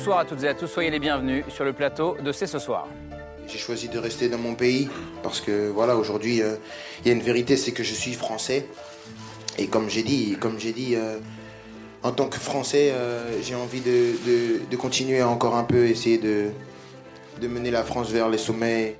[0.00, 2.58] Bonsoir à toutes et à tous, soyez les bienvenus sur le plateau de C'est ce
[2.58, 2.88] soir.
[3.46, 4.88] J'ai choisi de rester dans mon pays
[5.22, 6.56] parce que voilà aujourd'hui euh,
[7.00, 8.66] il y a une vérité c'est que je suis français
[9.58, 11.18] et comme j'ai dit comme j'ai dit euh,
[12.02, 16.50] en tant que français euh, j'ai envie de, continuer encore un peu essayer de
[17.46, 18.96] mener la France vers les sommets.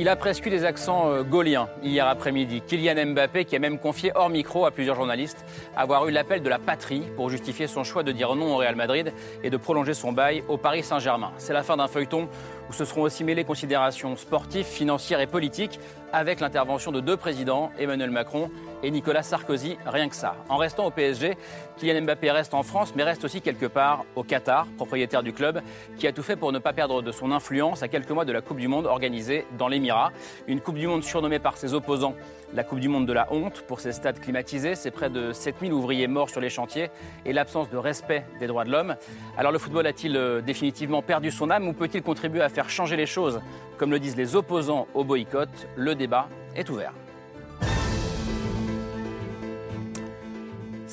[0.00, 2.62] Il a presque eu des accents euh, gauliens hier après-midi.
[2.64, 5.44] Kylian Mbappé qui a même confié hors micro à plusieurs journalistes
[5.76, 8.76] avoir eu l'appel de la patrie pour justifier son choix de dire non au Real
[8.76, 11.32] Madrid et de prolonger son bail au Paris Saint-Germain.
[11.38, 12.28] C'est la fin d'un feuilleton
[12.70, 15.80] où se seront aussi mêlées considérations sportives, financières et politiques
[16.12, 20.36] avec l'intervention de deux présidents, Emmanuel Macron et Nicolas Sarkozy, rien que ça.
[20.48, 21.36] En restant au PSG,
[21.76, 25.60] Kylian Mbappé reste en France mais reste aussi quelque part au Qatar, propriétaire du club,
[25.96, 28.32] qui a tout fait pour ne pas perdre de son influence à quelques mois de
[28.32, 30.12] la Coupe du Monde organisée dans l'Émirat.
[30.46, 32.14] Une Coupe du Monde surnommée par ses opposants
[32.54, 35.72] la Coupe du Monde de la honte pour ses stades climatisés, ses près de 7000
[35.72, 36.90] ouvriers morts sur les chantiers
[37.24, 38.96] et l'absence de respect des droits de l'homme.
[39.36, 42.96] Alors le football a-t-il euh, définitivement perdu son âme ou peut-il contribuer à faire changer
[42.96, 43.40] les choses?
[43.76, 46.92] Comme le disent les opposants au boycott, le débat est ouvert.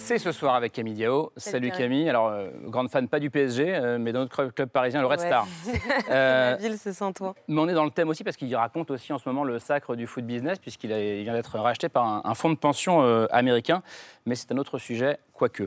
[0.06, 1.32] C'est ce soir avec Camille Diao.
[1.36, 1.72] Salut.
[1.72, 2.08] Camille.
[2.08, 5.20] Alors, euh, grande fan pas du PSG, euh, mais de notre club- parisien, le Red
[5.20, 5.26] Ouais.
[5.26, 5.48] Star.
[6.08, 7.34] La Euh, ville, c'est sans toi.
[7.48, 9.58] mais on est dans le thème aussi parce qu'il raconte aussi en ce moment le
[9.58, 13.82] sacre du foot business, puisqu'il vient d'être racheté par un, un fonds de pension américain.
[14.28, 15.64] Mais c'est un autre sujet, quoique.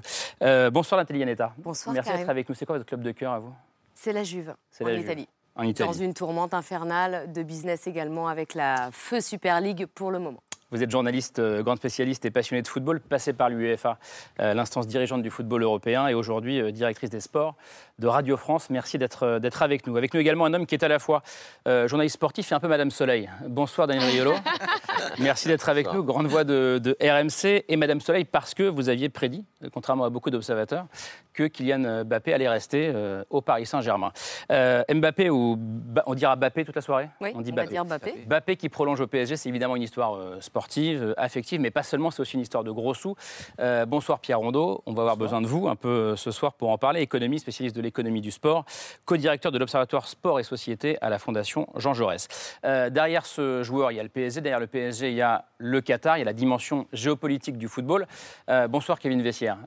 [0.70, 1.52] Bonsoir Nathalie Yanetta.
[1.58, 2.54] Bonsoir, Merci d'être avec nous.
[2.54, 3.52] C'est quoi votre club de cœur à vous?
[3.94, 5.02] C'est la Juve, C'est en la Juve.
[5.04, 5.28] Italie.
[5.56, 5.88] En Italie.
[5.88, 10.38] Dans une tourmente infernale de business également avec la Feu Super League pour le moment.
[10.70, 13.96] Vous êtes journaliste, euh, grand spécialiste et passionné de football, passé par l'UEFA,
[14.40, 17.54] euh, l'instance dirigeante du football européen, et aujourd'hui euh, directrice des sports
[17.98, 18.68] de Radio France.
[18.68, 19.96] Merci d'être euh, d'être avec nous.
[19.96, 21.22] Avec nous également un homme qui est à la fois
[21.66, 23.30] euh, journaliste sportif et un peu Madame Soleil.
[23.46, 24.34] Bonsoir Daniel Riolo.
[25.18, 28.88] Merci d'être avec nous, grande voix de, de RMC et Madame Soleil parce que vous
[28.90, 30.86] aviez prédit, contrairement à beaucoup d'observateurs,
[31.32, 34.12] que Kylian Mbappé allait rester euh, au Paris Saint-Germain.
[34.52, 35.58] Euh, Mbappé ou
[36.06, 37.08] on dira Mbappé toute la soirée?
[37.20, 37.72] Oui, On dit on va Mbappé.
[37.72, 38.14] dire Mbappé.
[38.26, 41.84] Mbappé qui prolonge au PSG, c'est évidemment une histoire euh, sportive, euh, affective, mais pas
[41.84, 43.14] seulement, c'est aussi une histoire de gros sous.
[43.60, 46.54] Euh, bonsoir Pierre Rondeau, on va avoir besoin de vous un peu euh, ce soir
[46.54, 47.00] pour en parler.
[47.00, 48.64] Économie, spécialiste de l'économie du sport,
[49.04, 52.26] co-directeur de l'Observatoire Sport et Société à la Fondation Jean Jaurès.
[52.64, 55.44] Euh, derrière ce joueur, il y a le PSG, derrière le PSG, il y a
[55.58, 58.08] le Qatar, il y a la dimension géopolitique du football.
[58.50, 59.58] Euh, bonsoir Kevin Vessière,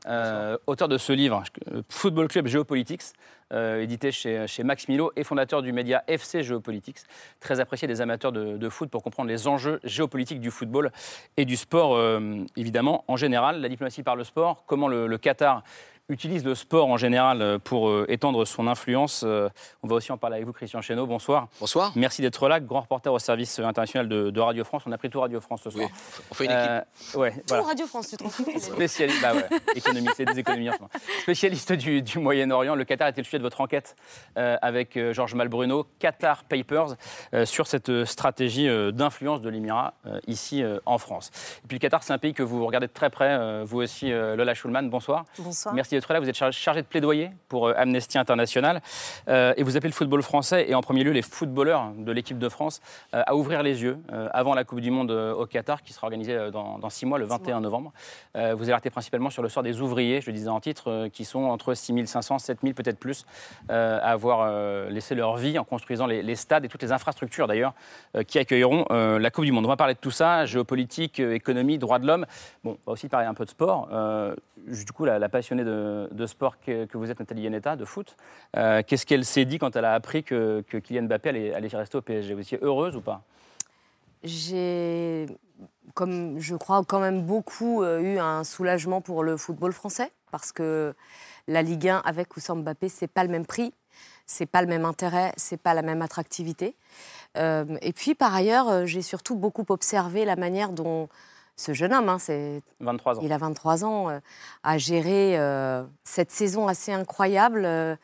[0.67, 1.41] auteur de ce livre,
[1.87, 3.13] Football Club Geopolitics
[3.51, 6.99] euh, édité chez, Max Milo et fondateur du média FC Geopolitics,
[7.39, 10.91] très apprécié des amateurs de, foot pour comprendre les enjeux géopolitiques du football
[11.37, 13.61] et du sport, euh, évidemment, en général.
[13.61, 15.63] La diplomatie par le sport, comment le Qatar
[16.11, 19.23] utilise le sport en général euh, pour euh, étendre son influence.
[19.25, 19.49] Euh,
[19.83, 21.07] on va aussi en parler avec vous, Christian Chesneau.
[21.07, 21.47] Bonsoir.
[21.59, 21.91] Bonsoir.
[21.95, 24.83] Merci d'être là, grand reporter au service international de, de Radio France.
[24.85, 25.89] On a pris tout Radio France ce soir.
[26.29, 26.61] On fait une équipe.
[27.15, 27.63] Euh, ouais, Tout voilà.
[27.63, 30.79] Radio France, tu te rends compte Spécialiste, bah ouais, économie, c'est des économies en ce
[30.79, 30.91] moment.
[31.21, 33.95] Spécialiste du, du Moyen-Orient, le Qatar était le sujet de votre enquête
[34.37, 36.95] euh, avec euh, Georges Malbruno, Qatar Papers,
[37.33, 41.31] euh, sur cette stratégie euh, d'influence de l'Émirat euh, ici euh, en France.
[41.63, 43.81] Et puis le Qatar, c'est un pays que vous regardez de très près, euh, vous
[43.81, 45.25] aussi, euh, Lola Schulman, bonsoir.
[45.37, 45.73] Bonsoir.
[45.73, 46.19] Merci d'être là.
[46.19, 48.81] Vous êtes char- chargé de plaidoyer pour euh, Amnesty International
[49.27, 52.37] Euh, et vous appelez le football français et en premier lieu les footballeurs de l'équipe
[52.39, 52.81] de France
[53.13, 56.07] euh, à ouvrir les yeux euh, avant la Coupe du Monde au Qatar qui sera
[56.07, 57.93] organisée dans, dans six mois, le 21 novembre.
[58.35, 61.43] Vous alertez principalement sur le sort des ouvriers, je le disais en titre, qui sont
[61.43, 63.25] entre 6500, 7000, peut-être plus,
[63.69, 67.73] à avoir laissé leur vie en construisant les, les stades et toutes les infrastructures d'ailleurs
[68.27, 69.65] qui accueilleront la Coupe du Monde.
[69.65, 72.25] On va parler de tout ça, géopolitique, économie, droits de l'homme.
[72.63, 73.87] Bon, on va aussi parler un peu de sport.
[74.67, 78.15] Du coup, la, passionnée de, sport que, vous êtes, Nathalie Yanetta, de foot,
[78.55, 81.97] euh, qu'est-ce qu'elle s'est dit quand elle a appris que, Kylian Mbappé allait, allait rester
[81.97, 83.23] au PSG Vous étiez heureuse ou pas?
[84.23, 85.25] J'ai,
[85.93, 90.51] comme je crois, quand même beaucoup euh, eu un soulagement pour le football français parce
[90.51, 90.93] que
[91.47, 93.73] la Ligue 1 avec ou sans Mbappé, c'est pas le même prix,
[94.27, 96.75] c'est pas le même intérêt, c'est pas la même attractivité.
[97.37, 101.09] Euh, et puis par ailleurs, j'ai surtout beaucoup observé la manière dont
[101.61, 103.21] ce jeune homme, hein, c'est 23 ans.
[103.23, 104.19] il a 23 ans, euh,
[104.63, 107.63] a géré euh, cette saison assez incroyable.
[107.65, 107.95] Euh,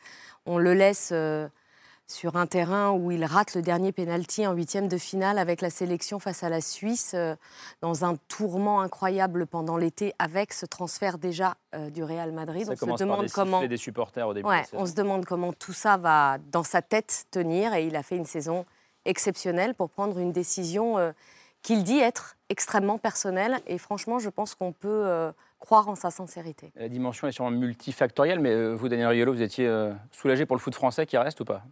[0.46, 1.48] on le laisse euh,
[2.06, 5.68] sur un terrain où il rate le dernier pénalty en huitième de finale avec la
[5.68, 7.36] sélection face à la Suisse, euh,
[7.82, 12.64] dans un tourment incroyable pendant l'été avec ce transfert déjà euh, du Real Madrid.
[12.64, 14.48] Ça on se demande des comment des supporters au début.
[14.72, 18.16] on se demande comment tout ça va dans sa tête tenir et il a fait
[18.16, 18.64] une saison
[19.04, 21.12] exceptionnelle pour prendre une décision euh,
[21.68, 26.72] qu'il dit être extrêmement personnelle et franchement je pense qu'on peut croire en sa sincérité.
[26.76, 29.70] La dimension est sûrement multifactorielle, mais vous, Daniel Riolo, vous étiez
[30.10, 31.62] soulagé pour le foot français qui reste ou pas?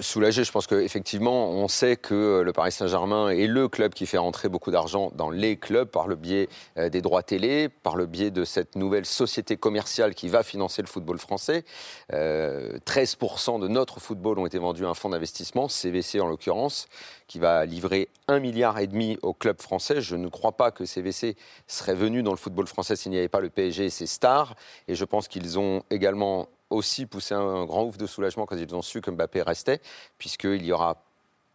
[0.00, 4.18] Soulagé, je pense qu'effectivement, on sait que le Paris Saint-Germain est le club qui fait
[4.18, 8.06] rentrer beaucoup d'argent dans les clubs par le biais euh, des droits télé, par le
[8.06, 11.64] biais de cette nouvelle société commerciale qui va financer le football français.
[12.10, 16.88] 13% euh, de notre football ont été vendus à un fonds d'investissement, CVC en l'occurrence,
[17.28, 20.00] qui va livrer un milliard et demi au club français.
[20.00, 21.36] Je ne crois pas que CVC
[21.68, 24.56] serait venu dans le football français s'il n'y avait pas le PSG et ses stars.
[24.88, 28.74] Et je pense qu'ils ont également aussi poussé un grand ouf de soulagement quand ils
[28.74, 29.80] ont su que Mbappé restait,
[30.18, 31.02] puisqu'il y aura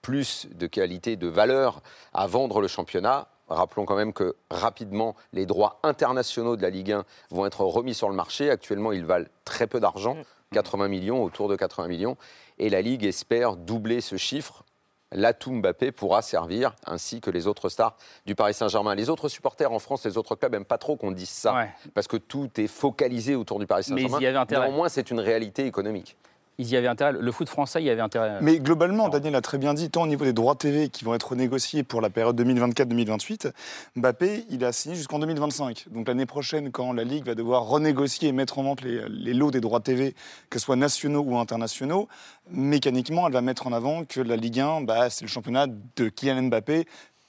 [0.01, 1.81] plus de qualité, de valeur
[2.13, 3.27] à vendre le championnat.
[3.47, 7.93] Rappelons quand même que rapidement, les droits internationaux de la Ligue 1 vont être remis
[7.93, 8.49] sur le marché.
[8.49, 10.17] Actuellement, ils valent très peu d'argent,
[10.51, 12.17] 80 millions, autour de 80 millions.
[12.59, 14.64] Et la Ligue espère doubler ce chiffre
[15.11, 18.95] l'atout Mbappé pourra servir, ainsi que les autres stars du Paris Saint-Germain.
[18.95, 22.07] Les autres supporters en France, les autres clubs n'aiment pas trop qu'on dise ça, parce
[22.07, 24.45] que tout est focalisé autour du Paris Saint-Germain.
[24.49, 26.17] Néanmoins, c'est une réalité économique
[26.57, 27.13] ils y avaient intérêt.
[27.13, 28.39] Le foot français y avait intérêt.
[28.41, 31.13] Mais globalement, Daniel a très bien dit, tant au niveau des droits TV qui vont
[31.13, 33.51] être négociés pour la période 2024-2028,
[33.95, 35.87] Mbappé, il a signé jusqu'en 2025.
[35.91, 39.51] Donc l'année prochaine, quand la Ligue va devoir renégocier et mettre en vente les, lots
[39.51, 40.15] des droits TV,
[40.49, 42.07] que ce soit nationaux ou internationaux,
[42.49, 46.09] mécaniquement, elle va mettre en avant que la Ligue 1, bah, c'est le championnat de
[46.09, 46.85] Kylian Mbappé,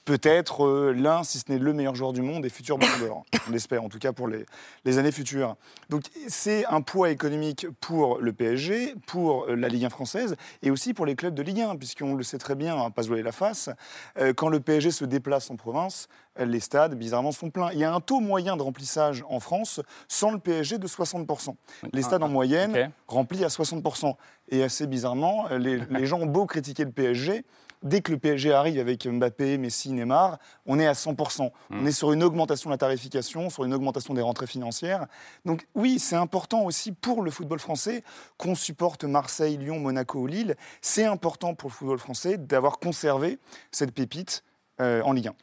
[0.07, 3.25] peut-être euh, l'un, si ce n'est le meilleur joueur du monde et futur Ballon d'Or.
[3.49, 4.45] On l'espère en tout cas pour les,
[4.85, 5.57] les années futures.
[5.89, 10.71] Donc c'est un poids économique pour le PSG, pour euh, la Ligue 1 française et
[10.71, 13.11] aussi pour les clubs de Ligue 1, puisqu'on le sait très bien, va pas se
[13.11, 13.69] la face,
[14.17, 16.07] euh, quand le PSG se déplace en province,
[16.39, 17.71] les stades, bizarrement, sont pleins.
[17.73, 21.55] Il y a un taux moyen de remplissage en France sans le PSG de 60%.
[21.91, 24.13] Les stades en moyenne remplis à 60%.
[24.49, 27.43] Et assez bizarrement, les, les gens ont beau critiquer le PSG,
[27.83, 31.51] dès que le PSG arrive avec Mbappé, Messi, Neymar, on est à 100%.
[31.69, 31.87] On hmm.
[31.87, 35.07] est sur une augmentation de la tarification, sur une augmentation des rentrées financières.
[35.45, 38.03] Donc oui, c'est important aussi pour le football français
[38.37, 40.55] qu'on supporte Marseille, Lyon, Monaco ou Lille.
[40.81, 43.39] C'est important pour le football français d'avoir conservé
[43.71, 44.43] cette pépite
[44.79, 45.33] euh, en Ligue 1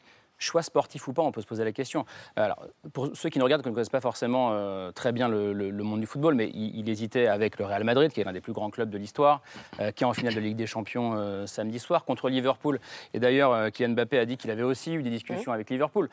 [0.45, 2.05] choix sportif ou pas, on peut se poser la question.
[2.35, 5.71] Alors, pour ceux qui nous regardent, qui ne connaissent pas forcément euh, très bien le,
[5.83, 8.53] monde du football, mais il, hésitait avec le Real Madrid, qui est l'un des plus
[8.53, 9.41] grands clubs de l'histoire,
[9.79, 12.79] euh, qui est en finale de Ligue des Champions euh, samedi soir contre Liverpool.
[13.13, 16.09] Et d'ailleurs, Kylian Mbappé a dit qu'il avait aussi eu des discussions avec Liverpool.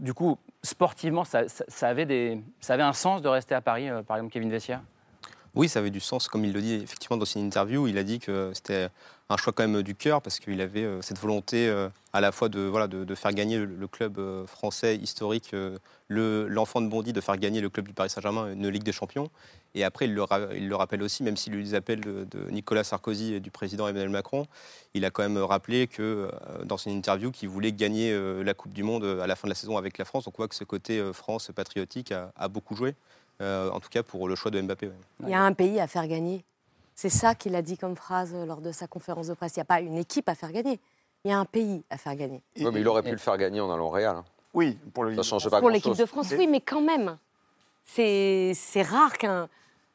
[0.00, 1.44] du coup, sportivement, ça,
[1.82, 4.80] avait des, ça avait un sens de rester à Paris, par exemple Kevin Vessière
[5.54, 7.88] oui, ça avait du sens, comme il le dit effectivement dans une interview.
[7.88, 8.90] Il a dit que c'était
[9.30, 12.32] un choix quand même du cœur parce qu'il avait euh, cette volonté euh, à la
[12.32, 15.54] fois de, voilà, de, faire gagner le, club euh, français historique,
[16.08, 19.28] l'enfant de Bondy, de faire gagner le club du Paris Saint-Germain une Ligue des Champions.
[19.74, 23.50] Et après, il le, rappelle aussi, même s'il les appels de, Nicolas Sarkozy et du
[23.50, 24.46] président Emmanuel Macron,
[24.94, 26.30] il a quand même rappelé que
[26.64, 29.54] dans son interview qu'il voulait gagner la Coupe du Monde à la fin de la
[29.54, 30.24] saison avec la France.
[30.24, 32.94] Donc on voit que ce côté France patriotique a beaucoup joué.
[33.40, 34.90] Euh, en tout cas pour le choix de Mbappé.
[35.22, 36.44] Il y a un pays à faire gagner.
[37.00, 39.54] C'est ça qu'il a dit comme phrase lors de sa conférence de presse.
[39.54, 40.80] Il n'y a pas une équipe à faire gagner.
[41.24, 42.42] Il y a un pays à faire gagner.
[42.56, 44.16] Oui, mais il aurait pu le faire gagner en allant au Real.
[44.16, 44.24] Hein.
[44.52, 47.16] Oui, pour le Ça change pas Pour l'équipe de France, oui, mais quand même.
[47.84, 49.48] C'est rare qu'un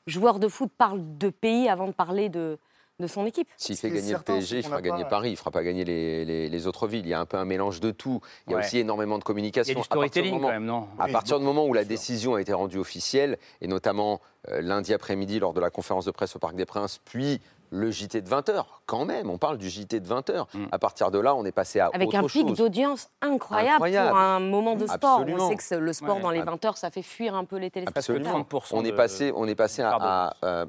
[0.08, 2.58] joueur de foot parle de pays avant de parler de,
[3.04, 3.48] de son équipe.
[3.58, 6.68] S'il fait gagner le PSG, il fera gagner Paris, il ne fera pas gagner les,
[6.68, 7.06] autres villes.
[7.06, 8.22] Il y a un peu un mélange de tout.
[8.48, 9.72] Il y a aussi énormément de communication.
[9.72, 10.88] Il y a du storytelling quand même, non?
[10.98, 14.94] À partir du moment où la décision a été rendue officielle, et notamment euh, lundi
[14.94, 17.42] après-midi lors de la conférence de presse au Parc des Princes, puis
[17.74, 18.66] le JT de 20h.
[18.86, 20.46] Quand même, on parle du JT de 20h.
[20.54, 20.66] Mm.
[20.72, 24.40] À partir de là, on est passé à Avec un pic d'audience incroyable, pour un
[24.40, 25.26] moment de sport.
[25.28, 28.46] On sait que le sport dans les 20h, ça fait fuir un peu les téléspectateurs.
[28.72, 30.66] On est passé, on est passé à, euh,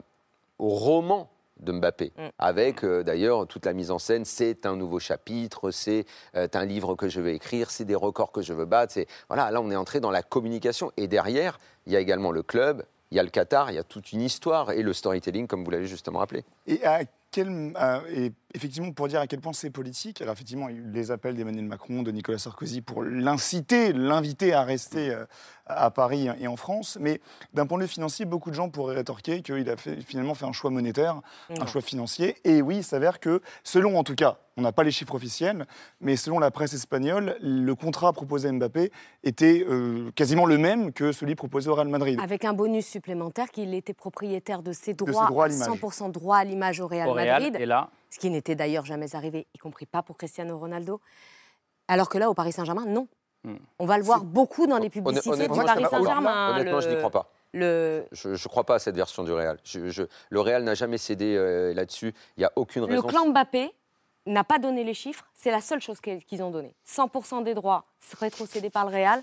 [0.59, 1.29] au roman
[1.61, 2.29] de Mbappé, mm.
[2.39, 4.25] avec euh, d'ailleurs toute la mise en scène.
[4.25, 6.07] C'est un nouveau chapitre, c'est
[6.37, 8.99] euh, un livre que je vais écrire, c'est des records que je veux battre.
[9.29, 10.93] Voilà, là on est entré dans la communication.
[10.97, 13.79] Et derrière, il y a également le club, il y a le Qatar, il y
[13.79, 16.45] a toute une histoire et le storytelling, comme vous l'avez justement rappelé.
[16.67, 17.73] Et à quel,
[18.09, 20.91] et effectivement, pour dire à quel point c'est politique, alors effectivement, il y a eu
[20.93, 25.25] les appels d'Emmanuel Macron, de Nicolas Sarkozy pour l'inciter, l'inviter à rester euh,
[25.67, 26.97] à Paris et en France.
[27.01, 27.21] Mais
[27.53, 30.47] d'un point de vue financier, beaucoup de gens pourraient rétorquer qu'il a fait, finalement fait
[30.47, 31.21] un choix monétaire,
[31.51, 32.37] un choix financier.
[32.45, 35.67] Et oui, il s'avère que, selon en tout cas, on n'a pas les chiffres officiels,
[36.01, 38.93] mais selon la presse espagnole, le contrat proposé à Mbappé
[39.25, 42.21] était euh, quasiment le même que celui proposé au Real Madrid.
[42.23, 46.79] Avec un bonus supplémentaire qu'il était propriétaire de ses droits, droits 100% droit à l'image
[46.79, 47.57] au Real Madrid.
[47.59, 51.01] Et là ce qui n'était d'ailleurs jamais arrivé, y compris pas pour Cristiano Ronaldo.
[51.89, 53.09] Alors que là, au Paris Saint-Germain, non.
[53.43, 53.57] Hmm.
[53.81, 56.53] On va le voir beaucoup dans les publicités du Paris Saint-Germain.
[56.53, 57.29] Honnêtement, je n'y crois pas.
[57.53, 58.07] Le...
[58.13, 59.59] Je ne crois pas à cette version du Real.
[59.75, 62.15] le Real n'a jamais cédé euh, là-dessus.
[62.37, 63.03] Il n'y a aucune raison.
[63.03, 63.75] Le clan Mbappé
[64.27, 65.29] n'a pas donné les chiffres.
[65.35, 66.77] C'est la seule chose qu'ils ont donné.
[66.87, 67.85] 100% des droits
[68.21, 69.23] rétrocédés par le Real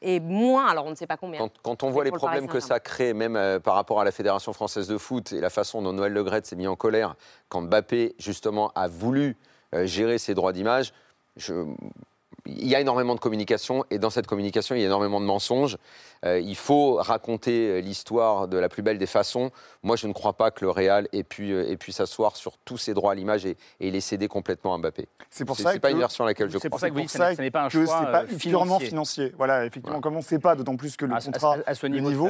[0.00, 1.48] et moins, alors on ne sait pas combien.
[1.62, 4.52] Quand, on voit les problèmes que ça crée, même euh, par rapport à la Fédération
[4.52, 7.16] française de foot et la façon dont Noël Legrette s'est mis en colère,
[7.48, 9.36] quand Mbappé, justement, a voulu
[9.74, 10.92] euh, gérer ses droits d'image,
[12.48, 15.26] il y a énormément de communication et dans cette communication, il y a énormément de
[15.26, 15.76] mensonges.
[16.24, 19.50] Euh, il faut raconter euh, l'histoire de la plus belle des façons.
[19.82, 22.58] Moi, je ne crois pas que le Real ait pu, euh, ait pu s'asseoir sur
[22.58, 25.06] tous ses droits à l'image et, et, les céder complètement à Mbappé.
[25.30, 26.62] C'est pour ça que pas une version à laquelle je crois.
[26.62, 29.32] C'est pour ça que ce n'est pas un choix pas purement financier.
[29.36, 32.28] Voilà, effectivement, comme on ne sait pas, d'autant plus que le contrat à, ce niveau,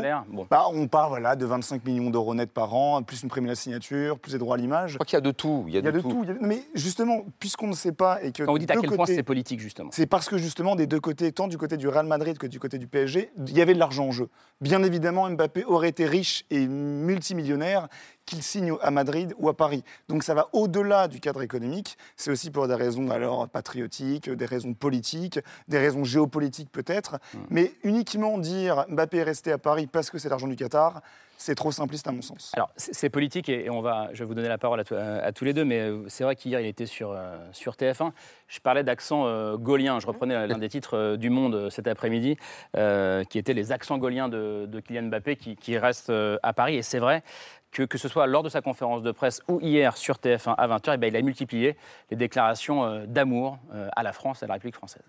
[0.51, 3.49] bah, on part voilà, de 25 millions d'euros net par an, plus une prime à
[3.49, 4.93] la signature, plus des droits à l'image.
[4.93, 5.65] Je crois qu'il y a de tout.
[5.67, 6.25] Il y a, de, tout.
[6.41, 9.23] Mais justement, puisqu'on ne sait pas et que quand vous dites à quel point c'est
[9.23, 12.39] politique justement, c'est parce que justement des deux côtés, tant du côté du Real Madrid
[12.39, 14.29] que du côté du PSG, il y avait de l'argent en jeu.
[14.61, 17.89] Bien évidemment, Mbappé aurait été riche et multimillionnaire
[18.27, 19.85] qu'il signe à Madrid ou à Paris.
[20.09, 21.97] Donc ça va au-delà du cadre économique.
[22.17, 27.15] C'est aussi pour des raisons alors patriotiques, des raisons politiques, des raisons géopolitiques peut-être.
[27.15, 27.39] Mmh.
[27.51, 31.03] Mais uniquement dire Mbappé est resté à Paris parce que c'est l'argent du Qatar,
[31.39, 32.51] c'est trop simpliste à mon sens.
[32.55, 35.55] Alors, c'est politique et, on va, je vais vous donner la parole à, tous les
[35.55, 38.11] deux, mais euh, c'est vrai qu'hier, il était sur, euh, sur TF1.
[38.49, 40.01] Je parlais d'accent euh, gaulien.
[40.01, 42.37] Je reprenais l'un des titres du Monde cet après-midi,
[42.75, 46.77] qui était les accents gauliens de, Kylian Mbappé qui, qui reste à Paris.
[46.77, 47.23] Et c'est vrai
[47.71, 50.67] que, que ce soit lors de sa conférence de presse ou hier sur TF1 à
[50.67, 51.77] 20h, eh ben, il a multiplié
[52.11, 53.59] les déclarations d'amour
[53.95, 55.05] à la France et à la République française.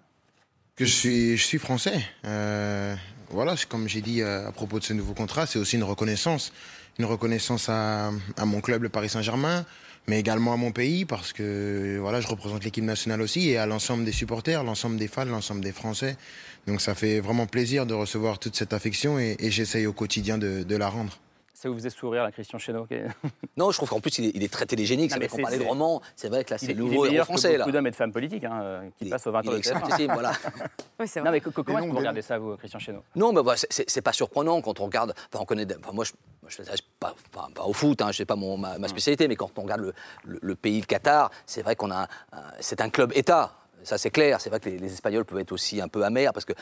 [0.76, 2.00] Que je suis, je suis français
[3.32, 6.52] voilà, comme j'ai dit euh, à propos de ce nouveau contrat, c'est aussi une reconnaissance.
[6.98, 8.12] Une reconnaissance à,
[8.46, 9.66] mon club, le Paris Saint-Germain,
[10.08, 13.66] mais également à mon pays, parce que voilà, je représente l'équipe nationale aussi, et à
[13.66, 16.18] l'ensemble des supporters, l'ensemble des fans, l'ensemble des Français.
[16.68, 20.76] Donc ça fait vraiment plaisir de recevoir toute cette affection, et, j'essaye au quotidien de
[20.76, 21.18] la rendre.
[21.60, 22.88] Ça vous faisait sourire, la Christian Chesneau
[23.58, 25.12] Non, je trouve qu'en plus, il est, très télégénique.
[25.12, 26.02] C'est vrai qu'on parlait de roman.
[26.16, 27.50] C'est vrai que là, c'est le nouveau héros français.
[27.50, 29.40] Il y a beaucoup d'hommes et de femmes politiques hein, euh, qui passent au 20
[29.40, 30.32] ans de voilà.
[31.02, 31.28] oui, c'est vrai.
[31.28, 34.02] Non, mais comment est-ce que vous regardez ça, vous, Christian Chesneau Non, mais bah, c'est
[34.02, 35.14] pas surprenant quand on regarde.
[35.34, 35.68] Enfin, on connaît.
[35.84, 36.14] Enfin, moi, je,
[36.48, 39.52] je pas, pas, pas, au foot, hein, je sais pas mon, ma, spécialité, mais quand
[39.58, 42.08] on regarde le, le, pays, le Qatar, c'est vrai qu'on a.
[42.62, 43.59] C'est un club État.
[43.84, 44.42] Ça, c'est clair.
[44.42, 46.54] C'est vrai que les, Espagnols peuvent être aussi un peu amers parce que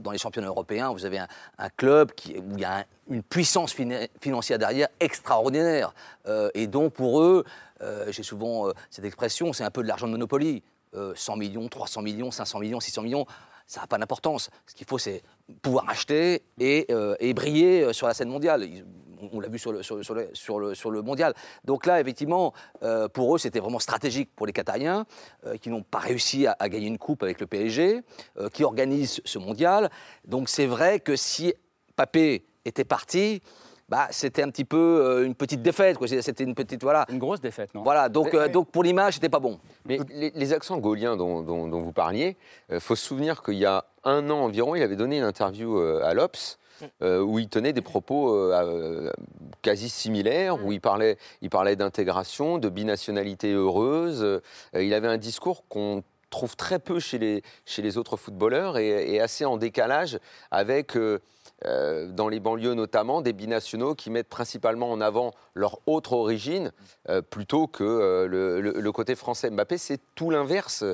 [0.00, 3.74] dans les championnats européens, vous avez un, club qui, où il y a une puissance
[4.20, 5.94] financière derrière extraordinaire.
[6.26, 7.44] Euh, et donc, pour eux,
[7.82, 10.62] euh, j'ai souvent euh, cette expression, c'est un peu de l'argent de Monopoly.
[11.14, 13.26] 100 millions, 300 millions, 500 millions, 600 millions,
[13.66, 14.48] ça n'a pas d'importance.
[14.66, 15.22] Ce qu'il faut, c'est
[15.60, 16.86] pouvoir acheter et,
[17.20, 18.66] et, briller sur la scène mondiale
[19.32, 21.34] on l'a vu sur le, sur, le, sur, le, mondial.
[21.64, 25.06] Donc là, effectivement, euh, pour eux, c'était vraiment stratégique pour les Qatariens,
[25.46, 28.02] euh, qui n'ont pas réussi à, gagner une coupe avec le PSG,
[28.38, 29.90] euh, qui organisent ce mondial.
[30.24, 31.54] Donc c'est vrai que si
[31.94, 33.42] Papé était parti,
[33.88, 35.96] bah, c'était un petit peu une petite défaite.
[36.20, 37.06] C'était une petite voilà.
[37.08, 37.84] Une grosse défaite, non?
[37.84, 38.08] Voilà.
[38.08, 39.60] Donc, donc pour l'image, c'était pas bon.
[39.84, 42.36] Mais les, accents gauliens dont, vous parliez,
[42.70, 45.78] il faut se souvenir qu'il y a un an environ, il avait donné une interview
[45.78, 46.58] à l'Obs
[47.02, 49.10] euh, où il tenait des propos euh, euh,
[49.62, 54.40] quasi similaires, où il parlait, il parlait d'intégration, de binationalité heureuse.
[54.74, 59.20] il avait un discours qu'on trouve très peu chez les, chez les autres footballeurs et,
[59.20, 60.18] assez en décalage
[60.50, 60.96] avec
[61.64, 66.72] dans les banlieues notamment, des binationaux qui mettent principalement en avant leur autre origine
[67.30, 69.50] plutôt que le, côté français.
[69.50, 70.84] Mbappé, c'est tout l'inverse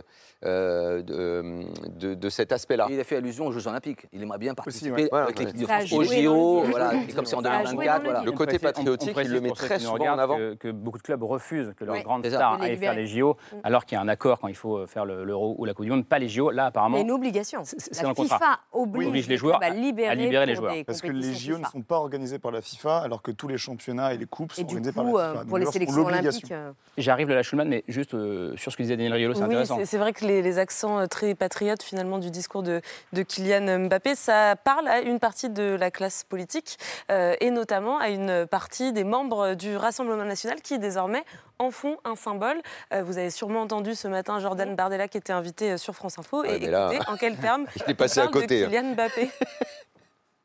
[0.43, 2.87] de, de, cet aspect-là.
[2.91, 4.07] Il a fait allusion aux Jeux Olympiques.
[4.13, 8.25] Il aimerait bien participer avec l'équipe de France au JO, voilà, comme c'est en 2024.
[8.25, 10.39] Le côté patriotique, il le met très souvent en avant.
[10.59, 13.57] Que, beaucoup de clubs refusent que leurs grandes stars aillent faire les JO, mm.
[13.65, 15.91] alors qu'il y a un accord quand il faut faire l'Euro ou la Coupe du
[15.91, 16.51] Monde, pas les JO.
[16.51, 16.97] Là, apparemment.
[16.97, 17.63] C'est une obligation.
[17.65, 18.39] C'est contrat.
[18.39, 22.39] FIFA oblige, les joueurs à libérer les parce que les JO ne sont pas organisés
[22.39, 25.11] par la FIFA, alors que tous les championnats et les coupes sont organisés par la
[25.11, 25.23] FIFA.
[25.23, 26.53] Euh, pour les sélections olympiques.
[26.53, 29.43] Euh, J'arrive de la Schulman, mais juste euh, sur ce que disait Daniel Riolo, c'est
[29.43, 29.79] intéressant.
[29.85, 32.81] C'est vrai que les, accents très patriotes finalement du discours de,
[33.13, 36.79] de, Kylian Mbappé, ça parle à une partie de la classe politique
[37.11, 41.25] et notamment à une partie des membres du Rassemblement national qui désormais
[41.59, 42.61] en font un symbole.
[42.93, 46.57] vous avez sûrement entendu ce matin Jordan Bardella qui était invité sur France Info et
[46.57, 48.69] écoutez en quels termes il est passé à côté, de hein.
[48.69, 49.31] Kylian Mbappé?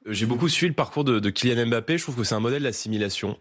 [0.09, 1.97] J'ai beaucoup suivi le parcours de, de, Kylian Mbappé.
[1.97, 3.37] Je trouve que c'est un modèle d'assimilation,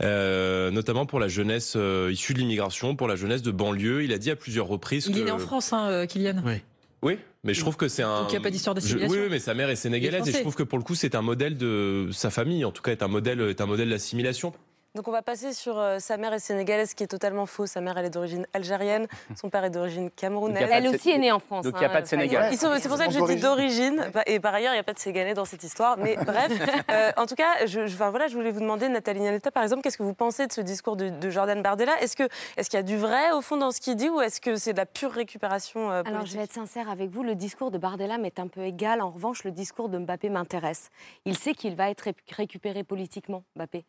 [0.00, 4.04] euh, notamment pour la jeunesse euh, issue de l'immigration, pour la jeunesse de banlieue.
[4.04, 5.20] Il a dit à plusieurs reprises il que...
[5.20, 6.42] est né en France, hein, euh, Kylian.
[6.44, 6.54] Oui.
[7.02, 8.22] Oui, mais je trouve que c'est un.
[8.22, 9.14] Donc il n'y a pas d'histoire d'assimilation.
[9.14, 11.14] Oui, oui, mais sa mère est sénégalaise et je trouve que pour le coup c'est
[11.14, 12.64] un modèle de sa famille.
[12.64, 14.52] En tout cas, est un modèle, est un modèle d'assimilation.
[14.96, 17.66] Donc on va passer sur euh, sa mère est sénégalaise, ce qui est totalement faux.
[17.66, 20.66] Sa mère, elle est d'origine algérienne, son père est d'origine camerounaise.
[20.72, 21.64] Elle aussi est née en France.
[21.64, 22.48] Donc il n'y a hein, pas de Sénégal.
[22.52, 24.10] Ils sont- C'est pour ça que je dis d'origine.
[24.26, 25.98] Et par ailleurs, il n'y a pas de Sénégalais dans cette histoire.
[25.98, 26.50] Mais bref,
[26.90, 29.62] euh, en tout cas, je, je- enfin, voilà, je voulais vous demander, Nathalie Nianetta, par
[29.62, 31.92] exemple, qu'est-ce que vous pensez de ce discours de, de Jordan Bardella?
[32.00, 32.26] Est-ce qu'il
[32.56, 34.56] est qu'il y a du vrai au fond dans ce qu'il dit ou est-ce que
[34.56, 36.32] c'est de la pure récupération euh, Alors, politique?
[36.32, 39.02] je vais être sincère avec vous, le discours de Bardella m'est un peu égal.
[39.02, 40.88] En revanche, le discours de Mbappé m'intéresse.
[41.26, 43.84] Il sait qu'il va être ré- récupéré politiquement, Mbappé.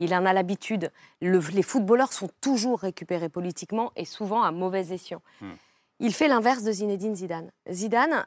[0.00, 0.90] Il en a l'habitude.
[1.20, 5.22] Le- les footballeurs sont toujours récupérés politiquement et souvent à mauvais escient.
[5.40, 5.52] Hmm.
[6.00, 7.50] Il fait l'inverse de Zinedine Zidane.
[7.70, 8.26] Zidane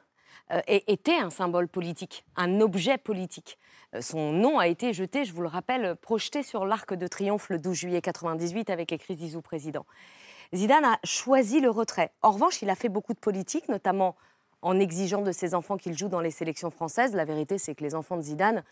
[0.52, 3.58] euh, était un symbole politique, un objet politique.
[3.94, 7.50] Euh, Son nom a été jeté, je vous le rappelle, projeté sur l'Arc de Triomphe
[7.50, 9.84] le 12 juillet 98 avec écrit Zizou président.
[10.54, 12.12] Zidane a choisi le retrait.
[12.22, 14.14] En revanche, il a fait beaucoup de politique, notamment
[14.62, 17.14] en exigeant de ses enfants qu'ils jouent dans les sélections françaises.
[17.14, 18.62] La vérité, c'est que les enfants de Zidane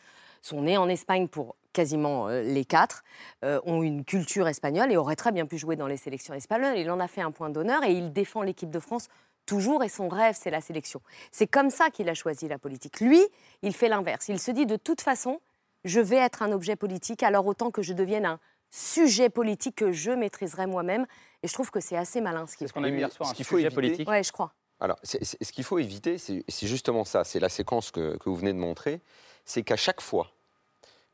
[0.44, 3.02] sont nés en Espagne pour quasiment euh, les quatre,
[3.44, 6.76] euh, ont une culture espagnole et auraient très bien pu jouer dans les sélections espagnoles.
[6.78, 9.08] Il en a fait un point d'honneur et il défend l'équipe de France
[9.46, 11.00] toujours et son rêve, c'est la sélection.
[11.32, 13.00] C'est comme ça qu'il a choisi la politique.
[13.00, 13.20] Lui,
[13.62, 14.28] il fait l'inverse.
[14.28, 15.40] Il se dit de toute façon,
[15.84, 18.38] je vais être un objet politique, alors autant que je devienne un
[18.70, 21.06] sujet politique que je maîtriserai moi-même.
[21.42, 23.30] Et je trouve que c'est assez malin ce qu'il ce qu'on a vu hier soir,
[23.30, 24.08] un faut sujet éviter- politique.
[24.08, 24.52] Ouais, je crois.
[24.80, 28.36] Alors, ce qu'il faut éviter, c'est c'est justement ça, c'est la séquence que, que vous
[28.36, 29.00] venez de montrer,
[29.44, 30.33] c'est qu'à chaque fois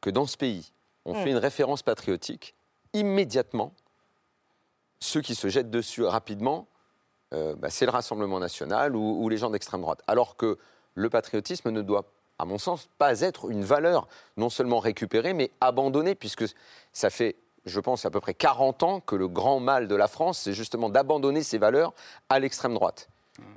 [0.01, 0.73] que dans ce pays,
[1.05, 1.23] on Mm.
[1.23, 2.55] fait une référence patriotique,
[2.93, 3.73] immédiatement,
[5.01, 6.67] ceux qui se jettent dessus rapidement,
[7.33, 10.03] euh, bah, c'est le Rassemblement national ou, ou les gens d'extrême droite.
[10.07, 10.59] Alors que
[10.95, 12.05] le patriotisme ne doit,
[12.39, 16.45] à mon sens, pas être une valeur non seulement récupérée, mais abandonnée, puisque
[16.93, 20.09] ça fait, je pense, à peu près 40 ans que le grand mal de la
[20.09, 21.95] France, c'est justement d'abandonner ces valeurs
[22.29, 23.09] à l'extrême droite.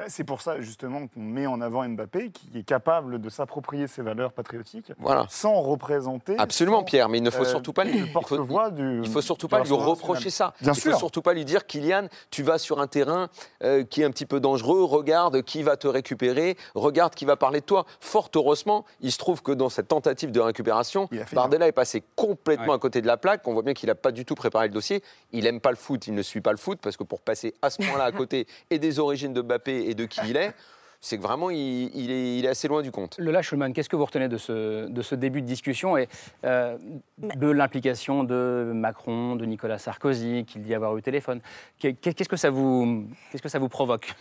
[0.07, 4.01] C'est pour ça justement qu'on met en avant Mbappé, qui est capable de s'approprier ses
[4.01, 5.25] valeurs patriotiques Voilà.
[5.29, 6.35] sans représenter.
[6.37, 9.01] Absolument, sans, Pierre, mais il ne faut euh, surtout pas lui, il faut, porte-voix du.
[9.03, 10.53] il faut surtout pas lui reprocher ça.
[10.61, 10.91] Bien il sûr.
[10.93, 13.29] faut surtout pas lui dire, Kylian, tu vas sur un terrain
[13.63, 14.83] euh, qui est un petit peu dangereux.
[14.83, 16.55] Regarde qui va te récupérer.
[16.75, 17.85] Regarde qui va parler de toi.
[17.99, 22.63] Fort heureusement, il se trouve que dans cette tentative de récupération, Bardella est passé complètement
[22.63, 22.73] Ouais.
[22.75, 23.47] à côté de la plaque.
[23.47, 25.03] On voit bien qu'il n'a pas du tout préparé le dossier.
[25.31, 26.07] Il aime pas le foot.
[26.07, 28.47] Il ne suit pas le foot parce que pour passer à ce point-là à côté
[28.69, 30.53] et des origines de Mbappé et de qui il est.
[31.05, 33.17] C'est que vraiment, il, il est, il est assez loin du compte.
[33.19, 36.07] Lola Schulman, qu'est-ce que vous retenez de ce, de ce début de discussion et
[36.45, 36.77] euh,
[37.17, 41.41] de l'implication de Macron, de Nicolas Sarkozy, qu'il dit avoir eu au téléphone
[41.77, 44.13] Qu'est- Qu'est-ce que ça vous, qu'est-ce que ça vous provoque?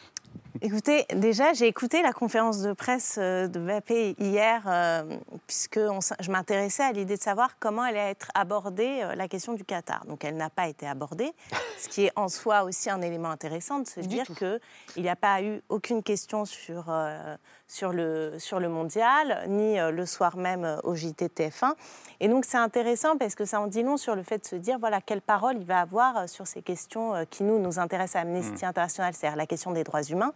[0.60, 6.00] Écoutez, déjà, j'ai écouté la conférence de presse euh, de Mbappé hier, euh, puisque on
[6.20, 10.04] je m'intéressais à l'idée de savoir comment allait être abordée euh, la question du Qatar.
[10.04, 11.32] Donc, elle n'a pas été abordée,
[11.78, 15.16] ce qui est en soi aussi un élément intéressant de se dire qu'il n'y a
[15.16, 17.36] pas eu aucune question sur, euh,
[17.72, 21.72] sur, le, sur le mondial, ni euh, le soir même euh, au JT TF1.
[22.20, 24.56] Et donc, c'est intéressant parce que ça en dit long sur le fait de se
[24.56, 28.16] dire, voilà, quelle parole il va avoir euh, sur ces questions qui nous, nous intéressent
[28.16, 30.34] à Amnesty International, c'est-à-dire la question des droits humains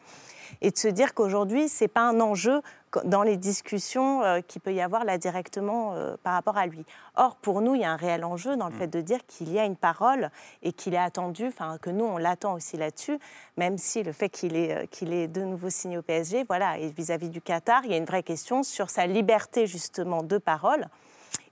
[0.60, 2.60] et de se dire qu'aujourd'hui, ce n'est pas un enjeu
[3.04, 6.84] dans les discussions euh, qu'il peut y avoir là directement euh, par rapport à lui.
[7.16, 9.52] Or, pour nous, il y a un réel enjeu dans le fait de dire qu'il
[9.52, 10.30] y a une parole
[10.62, 13.18] et qu'il est attendu, enfin que nous, on l'attend aussi là-dessus,
[13.56, 16.78] même si le fait qu'il ait, euh, qu'il ait de nouveau signé au PSG, voilà,
[16.78, 20.38] et vis-à-vis du Qatar, il y a une vraie question sur sa liberté justement de
[20.38, 20.86] parole.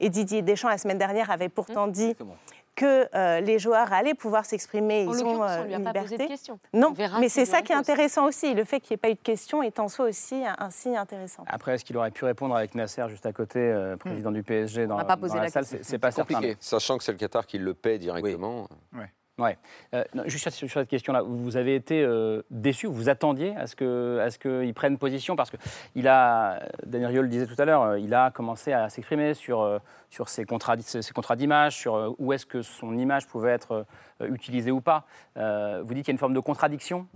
[0.00, 2.36] Et Didier Deschamps, la semaine dernière, avait pourtant dit Exactement.
[2.74, 5.92] Que euh, les joueurs allaient pouvoir s'exprimer, ils ont euh, on lui a une pas
[5.92, 6.26] posé de liberté.
[6.28, 6.58] questions.
[6.72, 8.54] Non, mais c'est ça qui est intéressant aussi.
[8.54, 10.70] Le fait qu'il n'y ait pas eu de questions est en soi aussi un, un
[10.70, 11.44] signe intéressant.
[11.46, 14.86] Après, est-ce qu'il aurait pu répondre avec Nasser juste à côté, euh, président du PSG,
[14.86, 15.78] dans, On n'a pas dans posé la la salle question.
[15.82, 16.34] C'est pas certain.
[16.34, 16.56] compliqué.
[16.60, 18.68] Sachant que c'est le Qatar qui le paie directement.
[18.92, 19.10] Ouais.
[19.40, 23.74] Euh, non, juste sur, cette question-là, vous avez été euh, déçu, vous attendiez à ce
[23.74, 25.56] que, à ce qu'il prenne position parce que
[25.96, 29.34] il a, Daniel Riol le disait tout à l'heure, euh, il a commencé à s'exprimer
[29.34, 33.50] sur euh, sur ses contrats, ses ses d'image, sur où est-ce que son image pouvait
[33.50, 33.84] être
[34.20, 35.04] utilisée ou pas.
[35.34, 37.08] Vous dites qu'il y a une forme de contradiction.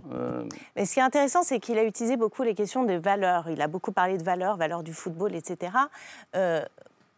[0.75, 3.49] Mais ce qui est intéressant, c'est qu'il a utilisé beaucoup les questions de valeurs.
[3.49, 5.71] Il a beaucoup parlé de valeurs, valeurs du football, etc.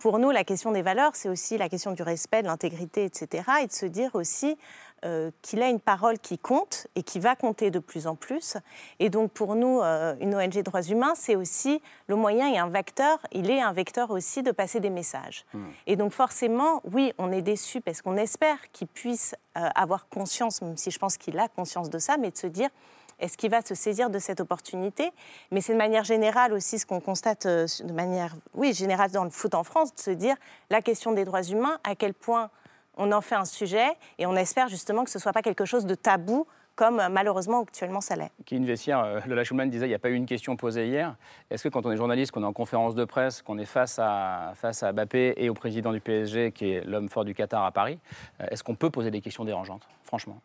[0.01, 3.43] Pour nous, la question des valeurs, c'est aussi la question du respect, de l'intégrité, etc.
[3.61, 4.57] Et de se dire aussi
[5.03, 8.57] euh, qu'il a une parole qui compte et qui va compter de plus en plus.
[8.99, 12.69] Et donc pour nous, euh, une ONG droits humains, c'est aussi le moyen et un
[12.69, 13.17] vecteur.
[13.31, 15.43] Il est un vecteur aussi de passer des messages.
[15.87, 20.61] Et donc forcément, oui, on est déçu parce qu'on espère qu'il puisse euh, avoir conscience,
[20.61, 22.69] même si je pense qu'il a conscience de ça, mais de se dire
[23.17, 25.09] Est-ce qu'il va se saisir de cette opportunité?
[25.49, 29.31] Mais c'est de manière générale aussi ce qu'on constate de manière, oui, générale dans le
[29.31, 30.35] foot en France, de se dire
[30.69, 32.51] la question des droits humains, à quel point
[32.97, 35.65] on en fait un sujet, et on espère justement que ce ne soit pas quelque
[35.65, 38.31] chose de tabou comme euh, malheureusement actuellement ça l'est.
[38.45, 40.87] Qui une vestiaire, euh, Lola Schumann disait il n'y a pas eu une question posée
[40.87, 41.15] hier.
[41.49, 43.99] Est-ce que quand on est journaliste, qu'on est en conférence de presse, qu'on est face
[43.99, 47.65] à, face à Mbappé et au président du PSG, qui est l'homme fort du Qatar
[47.65, 47.99] à Paris,
[48.39, 50.41] euh, est-ce qu'on peut poser des questions dérangeantes, franchement?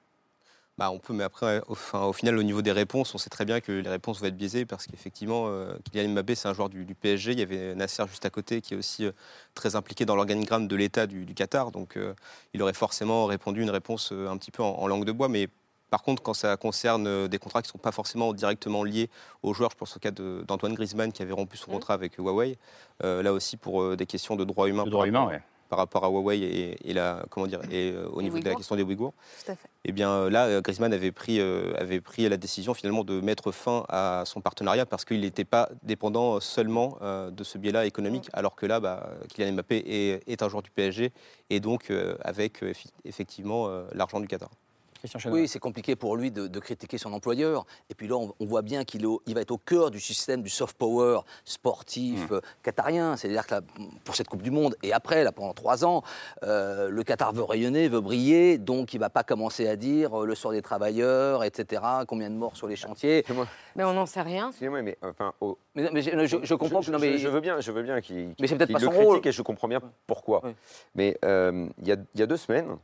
[0.78, 3.60] Bah, on peut, mais après, au, final, au niveau des réponses, on sait très bien
[3.60, 6.84] que les réponses vont être biaisées parce qu'effectivement, euh, Kylian Mbappé, c'est un joueur du,
[6.84, 7.32] du, PSG.
[7.32, 9.12] Il y avait Nasser juste à côté qui est aussi euh,
[9.54, 11.70] très impliqué dans l'organigramme de l'État du, du, Qatar.
[11.70, 12.12] Donc, euh,
[12.52, 15.28] il aurait forcément répondu une réponse un petit peu en, en langue de bois.
[15.28, 15.48] Mais
[15.88, 19.08] par contre, quand ça concerne des contrats qui ne sont pas forcément directement liés
[19.42, 22.58] aux joueurs, je pense au cas d'Antoine Griezmann qui avait rompu son contrat avec Huawei,
[23.02, 24.84] là aussi pour des questions de droits humains.
[24.84, 25.36] De droits humains, oui
[25.68, 28.54] par rapport à Huawei et, et la, comment dire, et euh, au niveau de la
[28.54, 29.12] question des Ouïghours.
[29.44, 29.68] Tout à fait.
[29.84, 33.52] Et bien euh, là, Griezmann avait pris, euh, avait pris la décision finalement de mettre
[33.52, 38.28] fin à son partenariat parce qu'il n'était pas dépendant seulement euh, de ce biais-là économique,
[38.32, 41.12] alors que là, bah, Kylian Mbappé est, est, un joueur du PSG
[41.50, 42.64] et donc euh, avec
[43.04, 44.50] effectivement l'argent du Qatar.
[45.26, 47.66] Oui, c'est compliqué pour lui de, de, critiquer son employeur.
[47.90, 50.50] Et puis là, on, on voit bien qu'il va être au cœur du système du
[50.50, 52.40] soft power sportif mmh.
[52.62, 53.16] qatarien.
[53.16, 53.60] C'est-à-dire que là,
[54.04, 56.02] pour cette Coupe du Monde et après, là, pendant trois ans,
[56.42, 58.58] euh, le Qatar veut rayonner, veut briller.
[58.58, 62.30] Donc, il ne va pas commencer à dire euh, le sort des travailleurs, etc., combien
[62.30, 63.24] de morts sur les chantiers.
[63.74, 64.48] Mais on n'en sait rien.
[64.48, 65.32] Excusez-moi, mais enfin.
[65.40, 66.92] Oh, mais, mais je, je, je, comprends je, que.
[66.92, 67.18] Non, mais...
[67.18, 68.90] je, veux bien, je veux bien qu'il qu mais c'est peut-être qu pas le son
[68.90, 69.26] critique rôle.
[69.26, 70.40] et je comprends bien pourquoi.
[70.44, 70.54] Oui.
[70.94, 72.76] Mais euh, il y, a, y a deux semaines,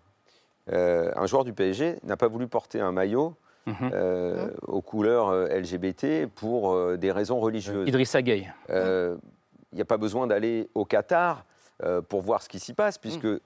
[0.71, 3.35] un joueur du PSG n'a pas voulu porter un maillot
[3.67, 3.73] mmh.
[3.93, 4.51] euh, mmh.
[4.69, 7.89] aux couleurs euh, LGBT pour euh, des raisons religieuses.
[7.89, 8.53] Idrissa Gueye.
[8.69, 11.47] Il n'y a pas besoin d'aller au Qatar
[11.83, 13.41] euh, pour voir ce qui s'y passe, puisque mmh.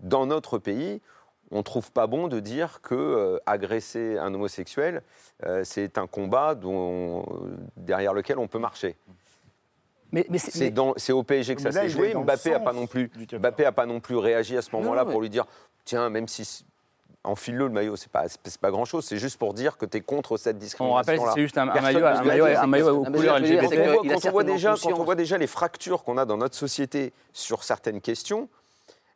[0.00, 1.00] dans notre pays,
[1.50, 5.02] on ne trouve pas bon de dire que euh, agresser un homosexuel,
[5.46, 7.24] euh, c'est un combat dont,
[7.76, 8.96] derrière lequel on peut marcher.
[10.10, 11.12] Mais, mais c'est mais...
[11.12, 12.14] au PSG que ça s'est joué.
[12.14, 15.20] Mbappé n'a pas non plus, Mbappé a pas non plus réagi à ce moment-là pour
[15.20, 15.44] lui dire
[15.84, 16.64] tiens, même si
[17.24, 18.24] enfile-le le maillot, c'est pas,
[18.60, 20.92] pas grand-chose, c'est juste pour dire que tu es contre cette discrimination.
[20.92, 23.74] On rappelle, c'est juste un, un, maillot, un, maillot, un maillot aux couleurs LGBT.
[24.08, 28.48] Quand on voit déjà les fractures qu'on a dans notre société sur certaines questions,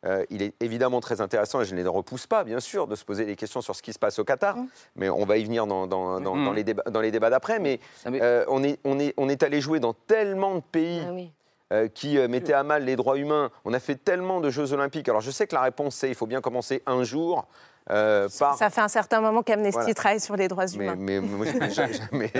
[0.05, 2.95] euh, il est évidemment très intéressant, et je ne les repousse pas, bien sûr, de
[2.95, 4.67] se poser des questions sur ce qui se passe au Qatar, mmh.
[4.95, 6.45] mais on va y venir dans, dans, dans, mmh.
[6.45, 7.59] dans les, débats, dans les débats d'après.
[7.59, 8.21] Mais, mais...
[8.21, 11.01] Euh, on, est, on, est, on est allé jouer dans tellement de pays.
[11.07, 11.31] Ah oui
[11.73, 13.49] euh, qui euh, mettait à mal les droits humains.
[13.65, 15.09] On a fait tellement de Jeux Olympiques.
[15.09, 17.47] Alors je sais que la réponse c'est il faut bien commencer un jour.
[17.89, 18.57] Euh, par...
[18.57, 19.93] Ça fait un certain moment qu'Amnesty voilà.
[19.93, 20.95] travaille sur les droits humains.
[20.97, 22.31] Mais, mais,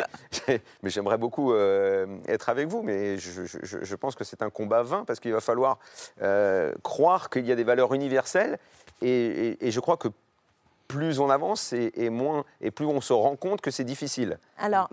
[0.83, 4.49] mais j'aimerais beaucoup euh, être avec vous, mais je, je, je pense que c'est un
[4.49, 5.79] combat vain parce qu'il va falloir
[6.21, 8.57] euh, croire qu'il y a des valeurs universelles.
[9.01, 10.07] Et, et, et je crois que
[10.87, 14.37] plus on avance et, et, moins, et plus on se rend compte que c'est difficile.
[14.57, 14.87] Alors,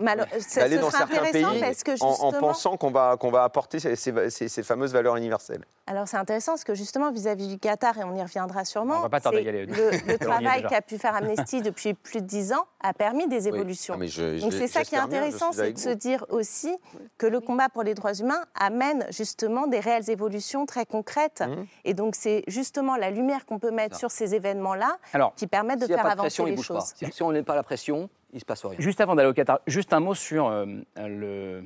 [0.55, 1.43] d'aller dans certains pays
[1.85, 2.25] que justement...
[2.25, 5.63] en, en, pensant qu'on va, qu'on va apporter ces, ces, ces, ces, fameuses valeurs universelles.
[5.87, 8.97] Alors, c'est intéressant parce que justement, vis-à-vis -vis du Qatar, et on y reviendra sûrement,
[8.97, 12.53] on va pas tarder le, le travail qu'a pu faire Amnesty depuis plus de dix
[12.53, 13.95] ans a permis des évolutions.
[13.97, 14.07] Oui.
[14.09, 16.75] Ah, je, Donc, c'est ça qui est intéressant, c'est de se dire aussi
[17.17, 21.41] que le combat pour les droits humains amène justement des réelles évolutions très concrètes.
[21.41, 21.63] Mmh.
[21.85, 23.99] Et donc, c'est justement la lumière qu'on peut mettre non.
[23.99, 24.97] sur ces événements-là
[25.35, 26.77] qui permettent de si faire avancer pression, les choses.
[26.77, 27.05] Pas.
[27.05, 28.79] Si, si on n'est pas la pression, il se passe rien.
[28.79, 30.65] Juste avant d'aller au Qatar, juste un mot sur euh,
[30.97, 31.63] le,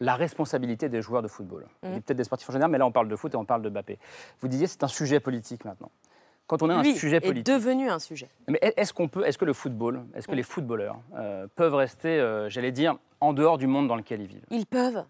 [0.00, 1.66] la responsabilité des joueurs de football.
[1.82, 2.00] Mmh.
[2.00, 3.70] Peut-être des sportifs en général, mais là on parle de foot et on parle de
[3.70, 3.98] Mbappé.
[4.40, 5.90] Vous disiez c'est un sujet politique maintenant.
[6.46, 8.30] Quand on a Lui un sujet politique, est devenu un sujet.
[8.48, 10.36] Mais est-ce qu'on peut, est-ce que le football, est-ce que mmh.
[10.36, 14.28] les footballeurs euh, peuvent rester, euh, j'allais dire, en dehors du monde dans lequel ils
[14.28, 14.46] vivent?
[14.50, 15.04] Ils peuvent.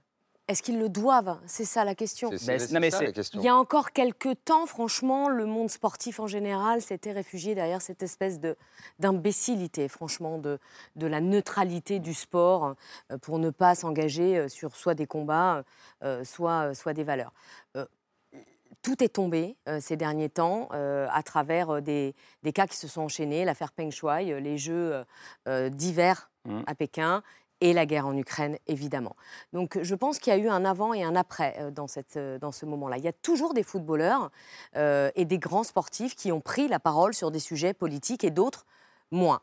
[0.48, 1.38] Est-ce qu'ils le doivent?
[1.46, 2.30] C'est ça la question.
[2.36, 3.38] C'est, c'est, non, mais ça, la question.
[3.40, 7.82] Il y a encore quelques temps, franchement, le monde sportif en général s'était réfugié derrière
[7.82, 8.56] cette espèce de,
[8.98, 10.58] d'imbécilité, franchement, de,
[10.96, 12.74] de la neutralité du sport
[13.12, 15.64] euh, pour ne pas s'engager sur soit des combats,
[16.02, 17.32] euh, soit, soit des valeurs.
[17.76, 17.84] Euh,
[18.82, 22.88] tout est tombé euh, ces derniers temps euh, à travers des, des, cas qui se
[22.88, 25.04] sont enchaînés, l'affaire Peng Shuai, les Jeux
[25.46, 26.60] euh, d'hiver mmh.
[26.66, 27.22] à Pékin
[27.60, 29.16] et la guerre en Ukraine, évidemment.
[29.52, 32.16] Donc je pense qu'il y a eu un avant et un après euh, dans, cette,
[32.16, 32.98] euh, dans ce moment-là.
[32.98, 34.30] Il y a toujours des footballeurs
[34.76, 38.30] euh, et des grands sportifs qui ont pris la parole sur des sujets politiques et
[38.30, 38.66] d'autres
[39.10, 39.40] moins.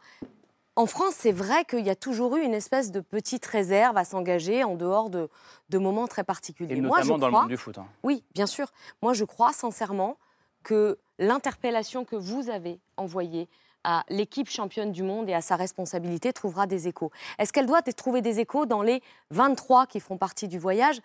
[0.78, 4.04] En France, c'est vrai qu'il y a toujours eu une espèce de petite réserve à
[4.04, 5.30] s'engager en dehors de,
[5.69, 6.75] de, moments très particuliers.
[6.75, 7.78] Et notamment Moi, je dans crois, le monde du foot.
[7.78, 7.88] Hein.
[8.04, 8.67] Oui, bien sûr.
[9.01, 10.17] Moi, je crois sincèrement
[10.63, 13.47] que l'interpellation que vous avez envoyée
[13.86, 17.12] à l'équipe championne du monde et à sa responsabilité trouvera des échos.
[17.38, 21.00] Est-ce qu'elle doit trouver des échos dans les 23 qui font partie du voyage?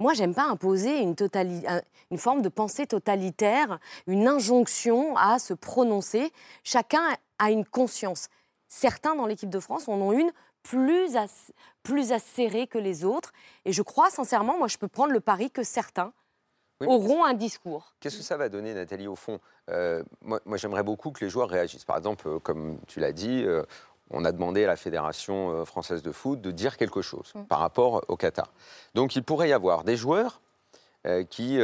[0.00, 1.14] Moi, j'aime pas imposer une,
[2.18, 6.32] forme de pensée totalitaire, une injonction à se prononcer.
[6.64, 7.02] Chacun
[7.38, 8.28] a une conscience.
[8.66, 10.32] Certains dans l'équipe de France en ont une
[10.64, 11.16] plus,
[11.84, 13.32] plus acéré que les autres.
[13.64, 16.12] Et je crois sincèrement, moi je peux prendre le pari que certains
[16.86, 17.92] Oui, auront un discours.
[18.00, 19.40] Qu'est-ce que ça va donner, Nathalie, au fond?
[19.70, 21.84] Euh, Moi, moi, j'aimerais beaucoup que les joueurs réagissent.
[21.84, 23.62] Par exemple, euh, comme tu l'as dit, euh,
[24.10, 27.44] on a demandé à la Fédération française de foot de dire quelque chose Mm.
[27.44, 28.52] par rapport au Qatar.
[28.94, 30.40] Donc, il pourrait y avoir des joueurs
[31.06, 31.58] euh, qui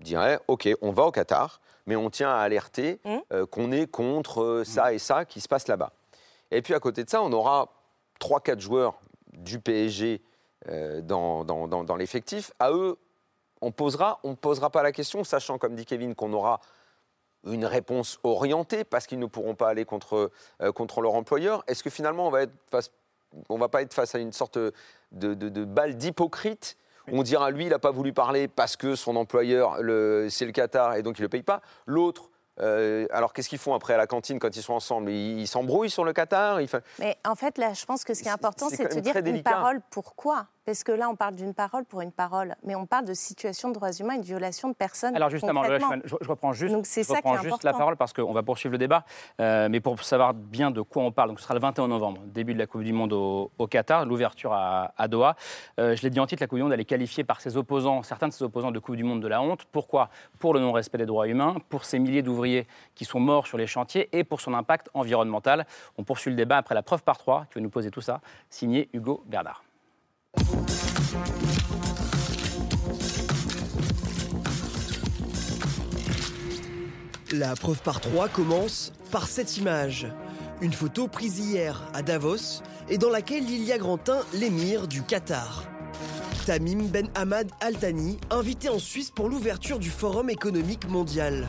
[0.00, 3.44] diraient OK, on va au Qatar, mais on tient à alerter Mm.
[3.50, 5.92] qu'on est contre ça et ça qui se passe là-bas.
[6.50, 7.68] Et puis, à côté de ça, on aura
[8.20, 9.00] 3-4 joueurs
[9.32, 10.22] du PSG
[11.02, 12.52] dans, dans- dans- dans l'effectif.
[12.58, 12.96] À eux,
[13.66, 16.60] on posera, on ne posera pas la question, sachant, comme dit Kevin, qu'on aura
[17.44, 20.30] une réponse orientée parce qu'ils ne pourront pas aller contre,
[20.62, 21.64] euh, contre leur employeur.
[21.66, 22.90] Est-ce que finalement on va être face,
[23.48, 24.72] on va pas être face à une sorte de,
[25.12, 26.76] de, de balle d'hypocrite?
[27.12, 30.44] Où on dira lui il n'a pas voulu parler parce que son employeur le- c'est
[30.44, 31.60] le Qatar et donc il ne le paye pas.
[31.86, 35.10] L'autre, euh, alors qu'est-ce qu'ils font après à la cantine quand ils sont ensemble?
[35.12, 38.12] Ils ils s'embrouillent sur le Qatar Ils fa- Mais en fait, là, je pense que
[38.12, 40.46] ce qui est important, c'est c'est de se dire une parole pourquoi?
[40.66, 43.68] Parce que là, on parle d'une parole pour une parole, mais on parle de situation
[43.68, 45.14] de droits humains et de violation de personnes.
[45.14, 47.68] Alors justement, je, je reprends juste, Donc c'est je ça qui reprends est juste important.
[47.68, 49.04] la parole parce qu'on va poursuivre le débat.
[49.40, 52.20] Euh, mais pour savoir bien de quoi on parle, donc ce sera le 21 novembre,
[52.26, 55.36] début de la Coupe du Monde au, au Qatar, l'ouverture à, à Doha.
[55.78, 57.56] Euh, je l'ai dit en titre, la Coupe du Monde, elle est qualifiée par ses
[57.56, 59.66] opposants, certains de ses opposants de Coupe du Monde de la honte.
[59.70, 60.10] Pourquoi?
[60.40, 63.68] Pour le non-respect des droits humains, pour ces milliers d'ouvriers qui sont morts sur les
[63.68, 65.64] chantiers et pour son impact environnemental.
[65.96, 68.20] On poursuit le débat après la preuve par trois qui va nous poser tout ça,
[68.50, 69.62] signé Hugo Bernard.
[77.32, 80.06] La preuve par trois commence par cette image.
[80.62, 85.02] Une photo prise hier à Davos et dans laquelle il y a Grantin, l'émir du
[85.02, 85.64] Qatar.
[86.46, 91.48] Tamim Ben Hamad Al Thani, invité en Suisse pour l'ouverture du Forum économique mondial.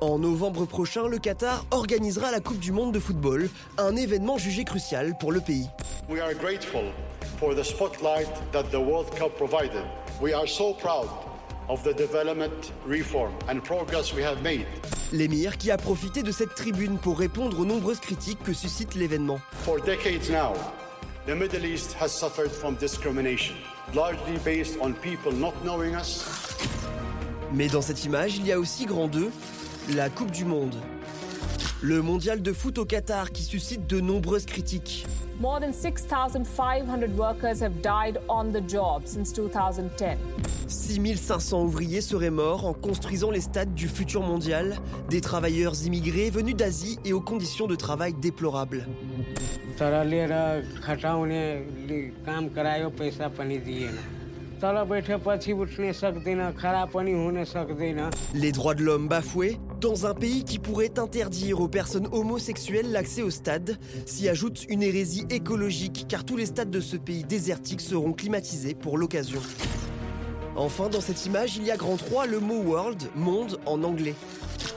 [0.00, 4.62] En novembre prochain, le Qatar organisera la Coupe du Monde de football, un événement jugé
[4.62, 5.68] crucial pour le pays.
[6.08, 6.84] We are grateful
[7.38, 9.82] for the spotlight that the World Cup provided.
[10.20, 11.08] We are so proud
[11.68, 14.66] of the development, reform, and progress we have made.
[15.12, 19.40] L'émir qui a profité de cette tribune pour répondre aux nombreuses critiques que suscite l'événement.
[19.64, 20.54] For decades now,
[21.26, 23.56] the Middle East has suffered from discrimination,
[23.96, 26.24] largely based on people not knowing us
[27.54, 29.30] Mais dans cette image, il y a aussi grand 2,
[29.96, 30.74] la Coupe du Monde.
[31.80, 35.06] Le mondial de foot au Qatar qui suscite de nombreuses critiques.
[35.40, 40.18] More than 6500 workers have died on the job since 2010.
[40.66, 44.76] 6500 ouvriers seraient morts en construisant les stades du futur mondial,
[45.08, 48.86] des travailleurs immigrés venus d'Asie et aux conditions de travail déplorables.
[58.34, 63.22] Les droits de l'homme bafoués, dans un pays qui pourrait interdire aux personnes homosexuelles l'accès
[63.22, 67.80] au stade, s'y ajoute une hérésie écologique car tous les stades de ce pays désertique
[67.80, 69.40] seront climatisés pour l'occasion.
[70.56, 74.14] Enfin, dans cette image, il y a grand 3 le mot world, monde en anglais.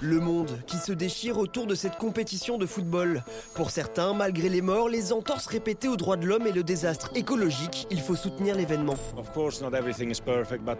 [0.01, 3.23] Le monde qui se déchire autour de cette compétition de football.
[3.55, 7.11] Pour certains, malgré les morts, les entorses répétées aux droits de l'homme et le désastre
[7.15, 8.95] écologique, il faut soutenir l'événement.
[9.17, 10.77] Of course, not everything is perfect, but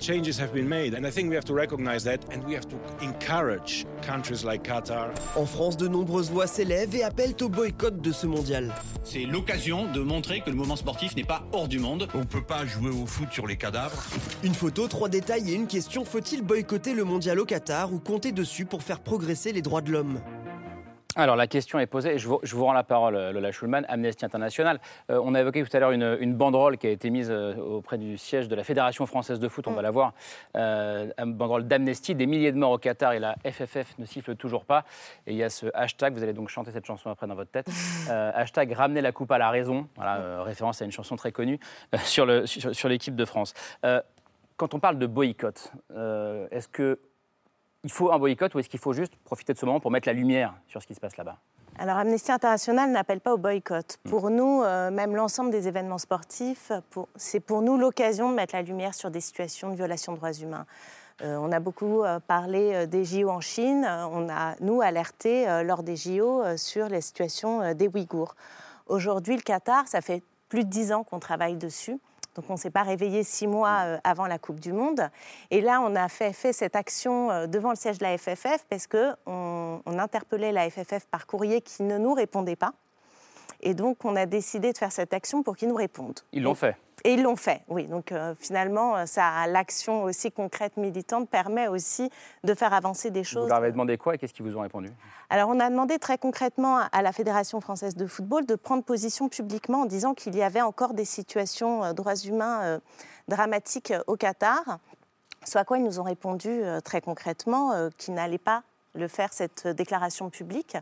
[0.00, 0.94] changes have been made.
[0.94, 4.62] And I think we have to recognize that and we have to encourage countries like
[4.62, 5.10] Qatar.
[5.36, 8.72] En France, de nombreuses voix s'élèvent et appellent au boycott de ce mondial.
[9.04, 12.08] C'est l'occasion de montrer que le mouvement sportif n'est pas hors du monde.
[12.14, 14.02] On peut pas jouer au foot sur les cadavres.
[14.42, 16.04] Une photo, trois détails et une question.
[16.04, 19.90] Faut-il boycotter le mondial au Qatar ou compter dessus pour faire progresser les droits de
[19.92, 20.20] l'homme
[21.16, 23.84] Alors la question est posée, je vous, je vous rends la parole euh, Lola Schulman,
[23.88, 24.80] Amnesty International.
[25.10, 27.54] Euh, on a évoqué tout à l'heure une, une banderole qui a été mise euh,
[27.56, 30.14] auprès du siège de la Fédération française de foot, on va la voir,
[30.56, 34.36] euh, une banderole d'Amnesty, des milliers de morts au Qatar et la FFF ne siffle
[34.36, 34.84] toujours pas.
[35.26, 37.50] Et il y a ce hashtag, vous allez donc chanter cette chanson après dans votre
[37.50, 37.66] tête,
[38.10, 41.30] euh, hashtag ramener la coupe à la raison, voilà, euh, référence à une chanson très
[41.32, 41.60] connue
[41.94, 43.52] euh, sur le- sur, sur l'équipe de France.
[43.84, 44.00] Euh,
[44.56, 46.98] quand on parle de boycott, euh, est-ce que
[47.84, 50.08] il faut un boycott ou est-ce qu'il faut juste profiter de ce moment pour mettre
[50.08, 51.38] la lumière sur ce qui se passe là-bas?
[51.78, 53.98] Alors Amnesty International n'appelle pas au boycott.
[54.04, 56.70] Pour nous, euh, même l'ensemble des événements sportifs,
[57.16, 60.32] c'est pour nous l'occasion de mettre la lumière sur des situations de violation de droits
[60.32, 60.66] humains.
[61.22, 63.86] Euh, on a beaucoup euh, parlé des JO en Chine.
[63.86, 68.34] On a, nous, alerté lors des JO sur les situations euh, des Ouïghours.
[68.86, 71.98] Aujourd'hui, le Qatar, ça fait plus de dix ans qu'on travaille dessus.
[72.34, 75.08] Donc on ne s'est pas réveillé six mois euh, avant la Coupe du Monde.
[75.50, 78.64] Et là, on a fait, fait cette action euh, devant le siège de la FFF
[78.68, 82.72] parce qu'on on interpellait la FFF par courrier qui ne nous répondait pas.
[83.60, 86.20] Et donc, on a décidé de faire cette action pour qu'ils nous répondent.
[86.32, 86.76] Ils l'ont fait.
[87.04, 87.86] Et ils l'ont fait, oui.
[87.86, 92.10] Donc euh, finalement, euh, ça, l'action aussi concrète, militante, permet aussi
[92.44, 93.48] de faire avancer des Vous choses.
[93.48, 94.90] leur avez demandé quoi et qu'est-ce qu'ils vous ont répondu?
[95.28, 99.28] Alors on a demandé très concrètement à la Fédération française de football de prendre position
[99.28, 102.78] publiquement en disant qu'il y avait encore des situations euh, droits humains euh,
[103.26, 104.78] dramatiques au Qatar.
[105.44, 108.62] Ce à quoi ils nous ont répondu très concrètement qu'ils n'allaient pas
[108.94, 110.76] le faire, cette déclaration publique,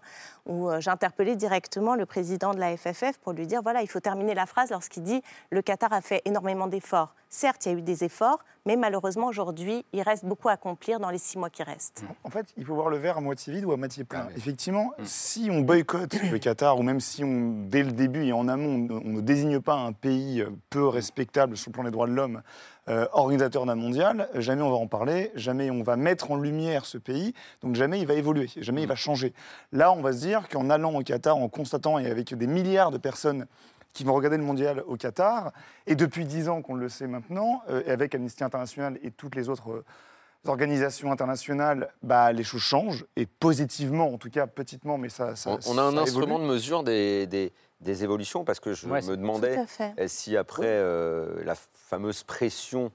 [0.47, 3.89] où euh, j'ai interpellé directement le président de la FFF pour lui dire, voilà, il
[3.89, 7.15] faut terminer la phrase lorsqu'il dit, le Qatar a fait énormément d'efforts.
[7.29, 11.01] Certes, il y a eu des efforts, mais malheureusement, aujourd'hui, il reste beaucoup à accomplir
[11.01, 12.05] dans les six mois qui restent.
[12.25, 14.29] En fait, il faut voir le verre à moitié vide ou à moitié plein.
[14.37, 18.49] Effectivement, si on boycotte le Qatar, ou même si on, dès le début et en
[18.49, 22.07] amont, on, on ne désigne pas un pays peu respectable sur le plan des droits
[22.07, 22.43] de l'homme,
[22.89, 26.87] euh, organisateur d'un mondial, jamais on va en parler, jamais on va mettre en lumière
[26.87, 29.33] ce pays, donc jamais il va évoluer, jamais il va changer.
[29.71, 32.91] Là, on va se dire qu'en allant au Qatar, en constatant et avec des milliards
[32.91, 33.47] de personnes
[33.93, 35.53] qui vont regarder le mondial au Qatar,
[35.87, 39.35] et depuis dix ans qu'on le sait maintenant, euh, et avec Amnesty International et toutes
[39.35, 39.85] les autres euh,
[40.47, 45.37] organisations internationales, bah, les choses changent, et positivement, en tout cas petitement, mais ça.
[45.37, 46.49] ça On, on a un ça instrument évolue.
[46.49, 50.67] de mesure des, des- des évolutions parce que je Ouais, me demandais euh, si après
[50.67, 52.93] euh, la fameuse pression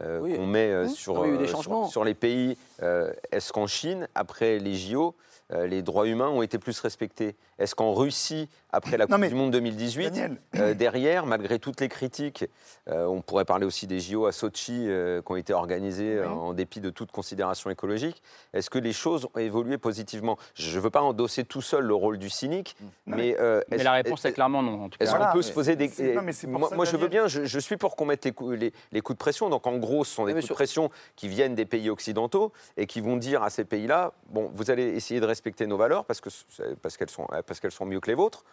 [0.00, 0.34] euh, Oui.
[0.34, 0.88] qu'on met euh, Mmh.
[0.88, 5.14] sur, Ah oui, euh, sur- les pays, euh, est-ce qu'en Chine, après les JO,
[5.52, 7.36] euh, les droits humains ont été plus respectés?
[7.60, 10.36] Est-ce qu'en Russie, après la Coupe du Monde 2018, Daniel.
[10.56, 12.44] euh, derrière, malgré toutes les critiques,
[12.88, 16.28] euh, on pourrait parler aussi des JO à Sochi euh, qui ont été organisés euh,
[16.28, 20.36] en dépit de toute considération écologique, est-ce que les choses ont évolué positivement?
[20.54, 23.36] Je ne veux pas endosser tout seul le rôle du cynique, mais...
[23.38, 25.04] euh, Mais est-ce- la réponse est clairement non, en tout cas.
[25.04, 25.88] est-ce qu'on peut se poser des...
[26.14, 28.32] Non, mais moi, ça, moi, je veux bien, je, je suis pour qu'on mette les
[28.32, 29.48] coups, les- les coups de pression.
[29.50, 32.86] Donc, en gros, ce sont des coups de pression qui viennent des pays occidentaux et
[32.86, 36.20] qui vont dire à ces pays-là, bon, vous allez essayer de respecter nos valeurs parce
[36.20, 38.44] que c'est- parce qu'elles sont, parce qu'elles sont mieux que les vôtres.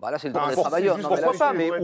[0.00, 0.96] Bah là, c'est le Ah, droit des pour- travailleurs.
[0.96, 1.80] Non, mais Pourquoi là, pas Mais ouvrons.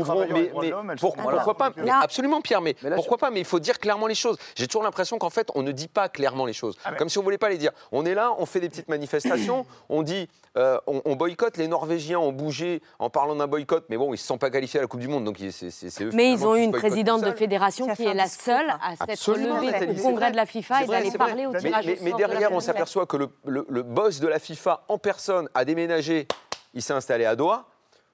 [1.01, 2.61] pour- pourquoi pas mais Absolument, Pierre.
[2.61, 4.37] Mais, Mais là, pourquoi pas Mais il faut dire clairement les choses.
[4.55, 6.77] J'ai toujours l'impression qu'en fait, on ne dit pas clairement les choses.
[6.97, 7.73] Comme si on voulait pas les dire.
[7.91, 11.57] On est là, on fait des petites manifestations, on dit, euh, on, on boycotte.
[11.57, 14.79] Les Norvégiens ont bougé en parlant d'un boycott, mais bon, ils se sont pas qualifiés
[14.79, 16.11] à la Coupe du Monde, donc c'est eux.
[16.13, 19.99] Mais ils ont eu une présidente de fédération qui est la seule à s'être levée
[19.99, 23.07] au congrès de la FIFA et d'aller parler au Mais- tirage mais, derrière, on s'aperçoit
[23.07, 26.29] que le boss de la FIFA en personne a déménagé,
[26.75, 27.65] il s'est installé à Doha.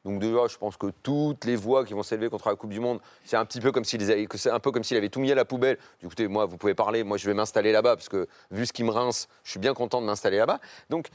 [0.05, 2.81] Donc déjà, je pense que toutes les voix qui vont s'élever contre la Coupe du
[2.81, 5.11] Monde, c'est un petit peu comme s'il avaient- que c'est un peu comme s'il avait
[5.11, 5.77] tout mis à la poubelle.
[6.03, 8.83] Écoutez, moi, vous pouvez parler, moi, je vais m'installer là-bas parce que vu ce qui
[8.83, 10.59] me rince, je suis bien content de m'installer là-bas.
[10.89, 11.09] Donc,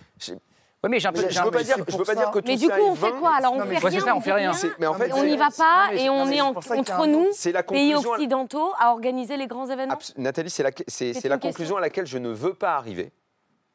[0.84, 1.28] Oui, mais j'ai un peu.
[1.28, 2.86] je un veux pas dire, je veux pas dire que tout Mais du ça coup,
[2.86, 4.52] est on fait quoi Alors on Non, fait rien, ça, on fait rien.
[4.78, 7.28] Mais en fait, on n'y va pas non, et on est en- entre un nous,
[7.52, 9.98] la pays occidentaux, à organiser les grands événements.
[10.16, 11.40] Nathalie, c'est la, question.
[11.40, 13.12] conclusion à laquelle je ne veux pas arriver,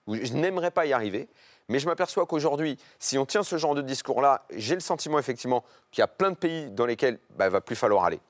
[0.06, 1.28] ou je n'aimerais pas y arriver,
[1.70, 5.64] mais je m'aperçois qu'aujourd'hui, si on tient ce genre de discours-là, j'ai le sentiment effectivement
[5.90, 8.20] qu'il y a plein de pays dans lesquels bah, il va plus falloir aller.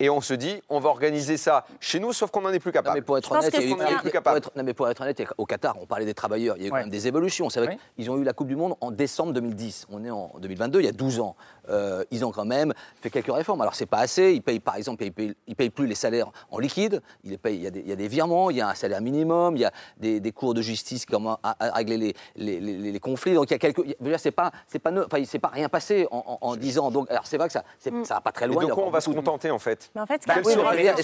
[0.00, 2.70] Et on se dit, on va organiser ça chez nous, sauf qu'on n'en est plus
[2.70, 2.94] capable.
[2.94, 4.02] Non, mais pour être honnête, que il y a eu- c'est- on en est plus
[4.04, 4.38] pour capable.
[4.38, 6.68] être- non, mais pour être honnête, au Qatar, on parlait des travailleurs, il y a
[6.68, 7.50] eu quand même des évolutions.
[7.50, 9.86] C'est vrai qu'ils ont eu la Coupe du Monde en décembre 2010.
[9.90, 11.34] On est en 2022, il y a 12 ans.
[11.70, 13.60] Euh, ils ont quand même fait quelques réformes.
[13.60, 14.32] Alors, c'est pas assez.
[14.32, 17.02] Ils payent, par exemple, ils payent, ils payent plus les salaires en liquide.
[17.24, 18.68] Ils les payent, il, y a des, il y a des virements, il y a
[18.68, 21.70] un salaire minimum, il y a des, des cours de justice qui commencent à, à
[21.76, 23.34] régler les, les, les- les conflits.
[23.34, 23.84] Donc, il y a quelques.
[23.84, 26.38] je veux dire, C'est pas, c'est pas, ne- enfin, il s'est pas rien passé en,
[26.40, 26.90] en, en 10 ans.
[26.90, 28.64] Donc, alors, c'est vrai que ça, c'est- ça va pas très Et loin.
[28.64, 29.90] a quoi on va se contenter en fait?
[29.94, 30.44] Mais en fait, ce Quel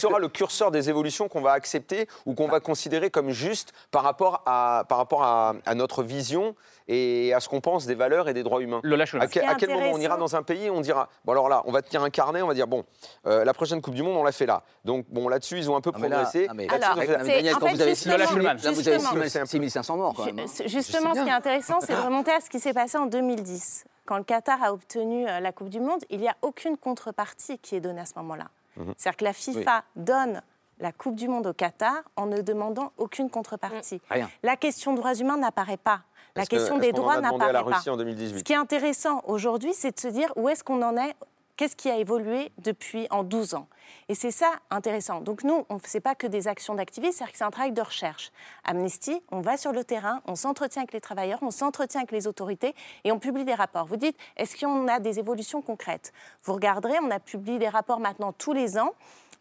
[0.00, 4.02] sera, le curseur des évolutions qu'on va accepter ou qu'on va considérer comme juste par
[4.02, 6.54] rapport à, par rapport à, à notre vision
[6.88, 9.70] et à ce qu'on pense des valeurs et des droits humains Lola à, à quel
[9.70, 12.02] moment on ira dans un pays et on dira bon alors là on va tenir
[12.02, 12.84] un carnet on va dire bon
[13.26, 15.76] euh, la prochaine Coupe du Monde on l'a fait là donc bon là-dessus ils ont
[15.76, 17.66] un peu Non, mais là- progressé non, mais- Alors, ont fait- Mais Daniel, en quand
[17.68, 18.42] fait, vous avez justement- Lola Schulman.
[18.44, 19.44] Là, vous avez justement.
[19.46, 20.38] 6500 morts quand même.
[20.40, 20.44] hein.
[20.46, 23.06] Ju- Justement, ce qui est intéressant, c'est de remonter à ce qui s'est passé en
[23.06, 23.84] 2010.
[24.06, 27.58] Quand le Qatar a obtenu euh, la Coupe du Monde, il n'y a aucune contrepartie
[27.58, 28.48] qui est donnée à ce moment-là.
[28.76, 28.92] Mhm.
[28.98, 30.42] C'est-à-dire que la FIFA donne
[30.80, 34.02] la Coupe du Monde au Qatar en ne demandant aucune contrepartie.
[34.10, 34.28] Rien.
[34.42, 36.00] La question des droits humains n'apparaît pas.
[36.36, 37.62] La que- question des droits n'apparaît pas.
[37.62, 40.82] Russie en 2018 Ce qui est intéressant aujourd'hui, c'est de se dire où est-ce qu'on
[40.82, 41.14] en est,
[41.56, 43.68] qu'est-ce qui a évolué depuis en 12 ans.
[44.08, 45.20] Et c'est ça intéressant.
[45.20, 47.70] Donc nous, on ne fait pas que des actions d'activistes, c'est-à-dire que c'est un travail
[47.72, 48.32] de recherche.
[48.64, 52.26] Amnesty, on va sur le terrain, on s'entretient avec les travailleurs, on s'entretient avec les
[52.26, 53.86] autorités et on publie des rapports.
[53.86, 56.12] Vous dites, est-ce qu'on a des évolutions concrètes?
[56.42, 58.92] Vous regarderez, on a publié des rapports maintenant tous les ans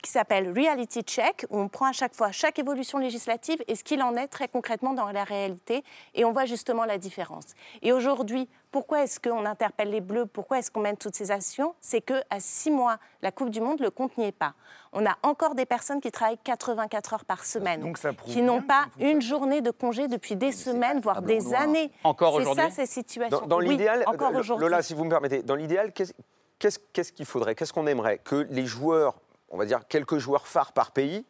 [0.04, 3.84] qui s'appelle Reality Check, où on prend à chaque fois chaque évolution législative et ce
[3.84, 7.46] qu'il en est très concrètement dans la réalité, et on voit justement la différence.
[7.82, 10.26] Et aujourd'hui, pourquoi est-ce qu'on interpelle les Bleus?
[10.26, 11.74] Pourquoi est-ce qu'on mène toutes ces actions?
[11.80, 14.54] C'est qu'à six mois, la Coupe du Monde, le compte n'y est pas.
[14.92, 18.42] On a encore des personnes qui travaillent 84 heures par semaine, Donc ça prouve qui
[18.42, 21.92] n'ont pas une journée de congé depuis des semaines, voire des années.
[22.04, 22.64] Encore C'est aujourd'hui?
[22.66, 23.40] ça, ces situations.
[23.40, 24.66] Dans, dans Oui, l'idéal, encore euh, aujourd'hui.
[24.68, 27.56] Lola, si vous me permettez, dans l'idéal, qu'est-ce qu'il faudrait?
[27.56, 28.18] Qu'est-ce qu'on aimerait?
[28.20, 29.16] Que les joueurs,
[29.54, 31.24] on va dire quelques joueurs phares par pays,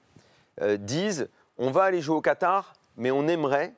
[0.62, 3.74] euh, disent on va aller jouer au Qatar, mais on aimerait,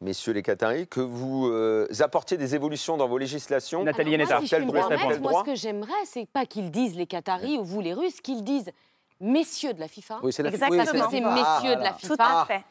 [0.00, 3.82] messieurs les Qataris, que vous euh, apportiez des évolutions dans vos législations.
[3.82, 4.40] Nathalie Alors moi, Yanetta.
[4.40, 7.58] si je Tel droit, tel moi, ce que j'aimerais, c'est pas qu'ils disent les Qataris
[7.58, 8.70] ou vous les Russes, qu'ils disent
[9.18, 10.20] messieurs de la FIFA.
[10.22, 10.84] Oui, c'est la Exactement.
[10.84, 11.90] Parce que c'est Ah, messieurs de la.
[11.92, 12.40] Tout FIFA.
[12.42, 12.64] à fait.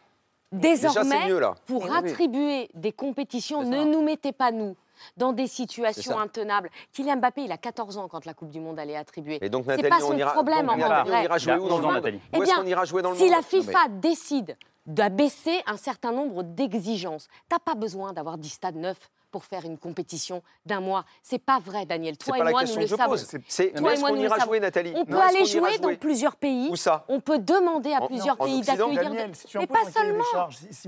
[0.51, 1.97] Désormais, mieux, pour Oui, oui.
[1.97, 4.75] attribuer des compétitions, ne nous mettez pas, nous,
[5.17, 6.69] dans des situations intenables.
[6.93, 9.39] Kylian Mbappé, il a 14 ans quand la Coupe du Monde allait attribuer.
[9.41, 11.19] Et donc, C'est Nathalie, pas on son ira, problème, donc, en Nathalie, vrai.
[11.19, 12.19] on ira jouer où dans le monde Nathalie.
[12.33, 15.61] Eh Où est-ce bien, qu'on ira jouer dans le si monde la FIFA décide d'abaisser
[15.67, 20.43] un certain nombre d'exigences, t'as pas besoin d'avoir 10 stades neufs pour faire une compétition
[20.65, 21.05] d'un mois.
[21.23, 22.17] C'est pas vrai, Daniel.
[22.17, 23.15] Toi et moi, nous le je savons.
[23.47, 25.95] C'est Toi mais et est-ce moi, qu'on ira jouer, Nathalie On peut aller jouer dans
[25.95, 26.69] plusieurs pays.
[26.71, 29.13] Où ça On peut demander à plusieurs pays d'accueillir.
[29.55, 30.23] Mais pas seulement.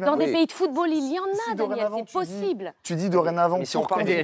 [0.06, 1.88] Dans des pays de football, il y en a, Daniel.
[1.96, 2.74] C'est possible.
[2.84, 4.24] Tu dis dorénavant, Mais si on pour parle des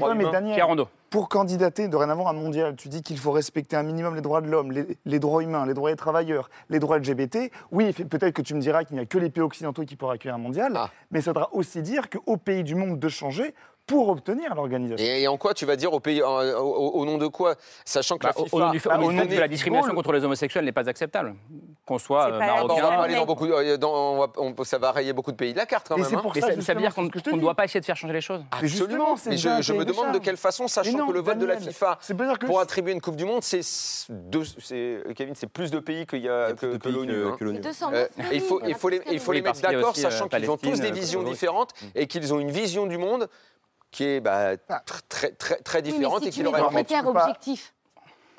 [1.29, 4.47] candidater- dorénavant à un mondial, tu dis qu'il faut respecter un minimum les droits de
[4.47, 7.51] l'homme, les, les droits humains, les droits des travailleurs, les droits LGBT.
[7.71, 10.15] Oui, peut-être que tu me diras qu'il n'y a que les pays occidentaux qui pourraient
[10.15, 10.89] accueillir un mondial, Ah.
[11.11, 13.53] mais ça voudra aussi dire qu'aux pays du monde de changer
[13.89, 15.05] pour obtenir l'organisation.
[15.05, 18.17] Et, et en quoi tu vas dire au pays, en- au, nom de quoi Sachant
[18.17, 18.55] que Bah, la au- FIFA.
[18.55, 20.23] au nom du, fait- bah, au au nom nom que du la discrimination contre les
[20.23, 21.35] homosexuels n'est pas acceptable.
[21.85, 22.87] Qu'on soit C'est euh, pas- bah, on va marocain.
[22.97, 25.37] pas aller mais- dans beaucoup, de- dans- on va- on- ça va rayer beaucoup de
[25.37, 26.15] pays de la carte quand Et même.
[26.15, 26.21] hein.
[26.21, 28.13] pour Mais ça, ça, ça veut dire qu'on ne doit pas essayer de faire changer
[28.13, 29.15] les choses Mais Absolument.
[29.25, 31.57] Mais je, me demande de quelle façon, sachant Mais non, que le vote de la
[31.57, 31.97] FIFA
[32.45, 33.61] pour attribuer une Coupe du Monde, c'est
[35.15, 37.25] Kevin, c'est plus de pays qu'il y a que, de l'ONU.
[37.25, 37.35] hein.
[37.39, 37.57] que l'ONU.
[37.63, 38.59] C'est 209 Euh, il faut,
[39.31, 41.33] les, mettre d'accord, euh, sachant qu'ils ont tous des euh, visions Kosovo.
[41.33, 43.27] différentes et qu'ils ont une vision du monde
[43.91, 44.83] qui est bah, Ah.
[44.85, 46.69] tr- très, très, très Oui, mais différente si et qui est propre.
[46.71, 47.73] critères objectifs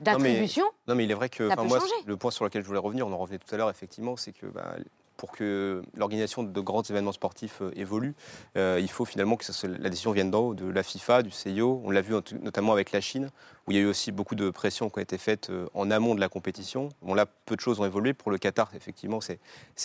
[0.01, 3.07] d'attribution, Non, mais il est vrai que moi, le point sur lequel je voulais revenir,
[3.07, 4.75] on en revenait tout à l'heure, effectivement, c'est que bah,
[5.19, 8.15] pour que l'organisation de grands événements sportifs euh, évolue,
[8.57, 11.31] euh, il faut finalement que ça la décision vienne d'en haut, de la FIFA, du
[11.31, 11.83] CIO.
[11.85, 13.29] On l'a vu notamment avec la Chine,
[13.67, 15.91] où il y a eu aussi beaucoup de pressions qui ont été faites euh, en
[15.91, 16.89] amont de la compétition.
[17.03, 18.15] Bon, là, peu de choses ont évolué.
[18.15, 19.39] Pour le Qatar, effectivement, c'est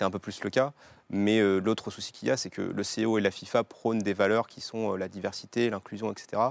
[0.06, 0.72] un peu plus le cas.
[1.12, 4.00] Mais euh, l'autre souci qu'il y a, c'est que le CIO et la FIFA prônent
[4.00, 6.42] des valeurs qui sont euh, la diversité, l'inclusion, etc.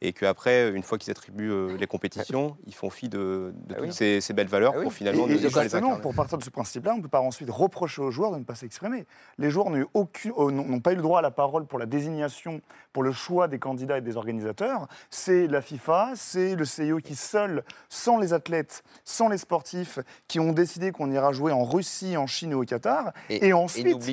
[0.00, 3.74] Et qu'après, une fois qu'ils attribuent euh, les compétitions, ils font fi de, de Ah
[3.78, 3.92] toutes oui.
[3.92, 4.84] ces, ces belles valeurs Ah oui.
[4.84, 6.00] pour finalement Et- ne et pas les incarner.
[6.00, 8.44] pour partir de ce principe-là, on ne peut pas ensuite reprocher aux joueurs de ne
[8.44, 9.04] pas s'exprimer.
[9.38, 11.86] Les joueurs n'ont eu aucune- n'ont pas eu le droit à la parole pour la
[11.86, 12.60] désignation,
[12.92, 14.86] pour le choix des candidats et des organisateurs.
[15.10, 19.98] C'est la FIFA, c'est le CIO qui seul, sans les athlètes, sans les sportifs,
[20.28, 23.12] qui ont décidé qu'on ira jouer en Russie, en Chine et au Qatar.
[23.28, 23.52] Et- Et, et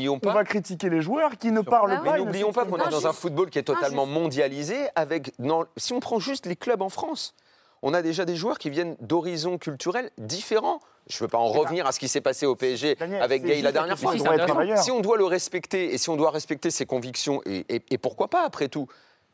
[0.10, 2.12] on pas- va critiquer les joueurs qui ne parlent pas.
[2.14, 4.88] Mais n'oublions pas qu'on est dans un football qui est totalement mondialisé.
[4.96, 5.34] Avec,
[5.78, 7.34] si on prend juste les clubs en France,
[7.82, 10.80] on a déjà des joueurs qui viennent d'horizons culturels différents.
[11.10, 13.44] Je ne veux pas en revenir à ce qui s'est passé au PSG Daniel, avec
[13.44, 14.14] Gay la dernière fois.
[14.78, 17.98] Si, on doit le respecter et si on doit respecter ses convictions, et, et- et
[17.98, 18.88] pourquoi pas après tout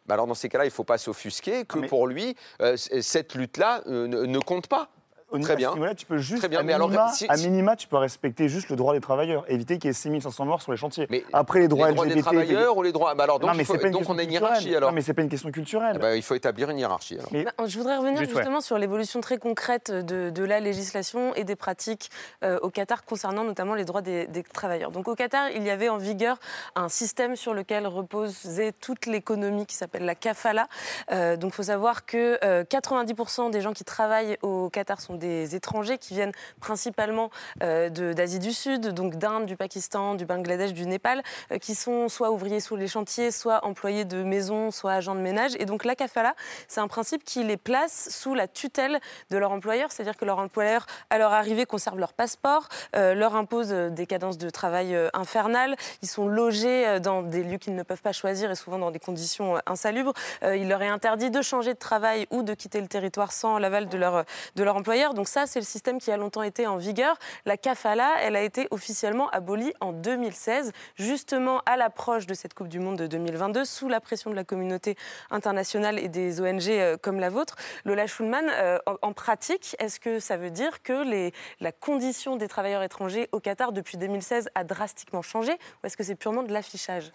[0.05, 2.77] bah alors dans ces cas-là, il ne faut pas s'offusquer que Mais- pour lui, euh,
[2.77, 4.87] cette lutte-là euh, ne, ne compte pas.
[5.31, 5.69] Au- Très à bien.
[5.69, 7.87] ce niveau-là, tu peux juste, Très bien, à, mais alors, minima, si- à minima, tu
[7.87, 10.77] peux respecter juste le droit des travailleurs, éviter qu'il y ait 6500 morts sur les
[10.77, 11.05] chantiers.
[11.09, 12.15] Mais Après, les droits les droits LGBT...
[12.17, 14.01] des travailleurs ou les droits bah alors, donc, non, mais faut- c'est pas une donc
[14.03, 14.51] question on a une culturelle.
[14.53, 14.89] hiérarchie alors.
[14.91, 15.93] Non, mais c'est pas une question culturelle.
[15.97, 17.15] Eh ben, il faut établir une hiérarchie.
[17.15, 17.29] alors.
[17.33, 18.37] Mais- Bah, Je voudrais revenir Juste, ouais.
[18.37, 22.09] justement sur l'évolution très concrète de, de la législation et des pratiques
[22.43, 24.91] euh, au Qatar concernant notamment les droits des, des travailleurs.
[24.91, 26.37] Donc au Qatar, il y avait en vigueur
[26.75, 30.67] un système sur lequel reposait toute l'économie qui s'appelle la kafala.
[31.11, 35.15] Euh, donc il faut savoir que euh, 90% des gens qui travaillent au Qatar sont
[35.17, 37.29] des étrangers qui viennent principalement
[37.63, 42.09] euh, d'Asie du Sud, donc d'Inde, du Pakistan, du Bangladesh, du Népal, euh, qui sont
[42.09, 45.55] soit ouvriers sur les chantiers, soit employés de maison, soit agents de ménage.
[45.59, 46.35] Et donc la kafala,
[46.67, 48.99] c'est un principe qui les place sous la tutelle
[49.29, 53.35] de leur employeur, c'est-à-dire que leur employeur, à leur arrivée, conserve leur passeport, euh, leur
[53.35, 58.01] impose des cadences de travail infernales, ils sont logés dans des lieux qu'ils ne peuvent
[58.01, 60.13] pas choisir et souvent dans des conditions insalubres.
[60.43, 63.87] Il leur est interdit de changer de travail ou de quitter le territoire sans l'aval
[63.89, 65.06] de leur employeur.
[65.13, 67.17] Donc ça, c'est le système qui a longtemps été en vigueur.
[67.45, 72.67] La kafala, elle a été officiellement abolie en 2016, justement à l'approche de cette Coupe
[72.67, 74.95] du Monde de 2022, sous la pression de la communauté
[75.29, 77.55] internationale et des ONG euh, comme la vôtre.
[77.85, 82.83] Lola Schulman, euh, en, pratique, est-ce que ça veut dire que la condition des travailleurs
[82.83, 87.11] étrangers au Qatar depuis 2016 a drastiquement changé ou est-ce que c'est purement de l'affichage?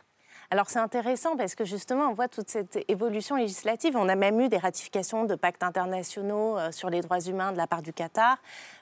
[0.52, 3.96] Alors c'est intéressant parce que justement on voit toute cette évolution législative.
[3.96, 7.56] On a même eu des ratifications de pactes internationaux euh, sur les droits humains de
[7.56, 8.36] la part du Qatar.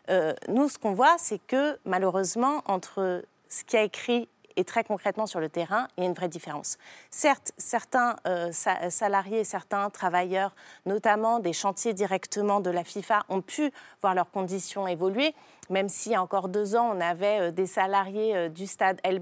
[0.09, 4.83] Euh, nous, ce qu'on voit, c'est que malheureusement, entre ce qui a écrit et très
[4.83, 6.77] concrètement sur le terrain, il y a une vraie différence.
[7.09, 10.57] Certes, certains euh, sa- salariés, certains travailleurs,
[10.87, 13.71] notamment des chantiers directement de la FIFA, ont pu
[14.03, 15.37] voir leurs conditions évoluer,
[15.71, 19.21] même a encore deux ans, on avait des salariés du stade El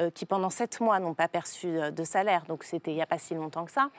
[0.00, 2.44] euh, qui, pendant sept mois, n'ont pas perçu euh, de salaire.
[2.46, 3.90] Donc, c'était il n'y a pas si longtemps que ça.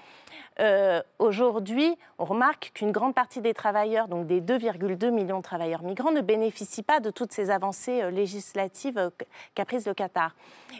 [0.59, 5.83] Euh, Aujourd'hui, on remarque qu'une grande partie des travailleurs, donc des 2,2 millions de travailleurs
[5.83, 9.11] migrants, ne bénéficient pas de toutes ces avancées législatives
[9.55, 10.35] qu'a prises le Qatar.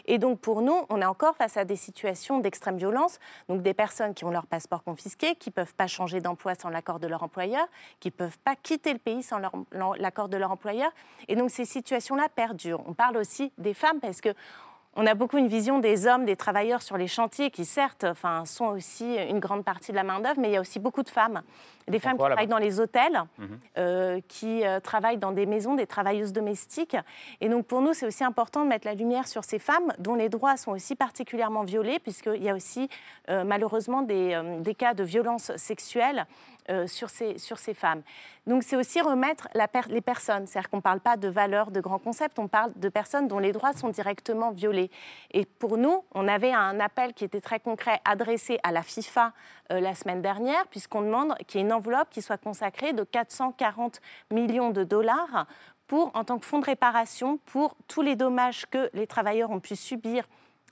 [0.06, 3.18] Et donc, pour nous, on est encore face à des situations d'extrême violence,
[3.48, 6.70] donc des personnes qui ont leur passeport confisqué, qui ne peuvent pas changer d'emploi sans
[6.70, 7.66] l'accord de leur employeur,
[8.00, 9.40] qui ne peuvent pas quitter le pays sans
[9.98, 10.90] l'accord de leur employeur.
[11.28, 12.82] Et donc, ces situations-là perdurent.
[12.86, 14.34] On parle aussi des femmes parce que
[14.96, 18.44] on a beaucoup une vision des hommes, des travailleurs sur les chantiers qui, certes, enfin,
[18.44, 21.08] sont aussi une grande partie de la main-d'œuvre, mais il y a aussi beaucoup de
[21.08, 21.42] femmes.
[21.90, 23.58] Des femmes qui travaillent dans les hôtels, Mhm.
[23.78, 26.96] euh, qui euh, travaillent dans des maisons, des travailleuses domestiques.
[27.40, 30.14] Et donc, pour nous, c'est aussi important de mettre la lumière sur ces femmes dont
[30.14, 32.88] les droits sont aussi particulièrement violés, puisqu'il y a aussi,
[33.28, 36.26] euh, malheureusement, des, des cas de violences sexuelles
[36.68, 38.02] euh, sur, ces, sur ces femmes.
[38.46, 41.70] Donc c'est aussi remettre la per- les personnes, c'est-à-dire qu'on ne parle pas de valeurs,
[41.70, 44.90] de grands concepts, on parle de personnes dont les droits sont directement violés.
[45.32, 49.32] Et pour nous, on avait un appel qui était très concret adressé à la FIFA
[49.70, 54.00] la semaine dernière, puisqu'on demande qu'il y ait une enveloppe qui soit consacrée de 440
[54.30, 55.46] millions de dollars
[55.86, 59.60] pour, en tant que fonds de réparation pour tous les dommages que les travailleurs ont
[59.60, 60.24] pu subir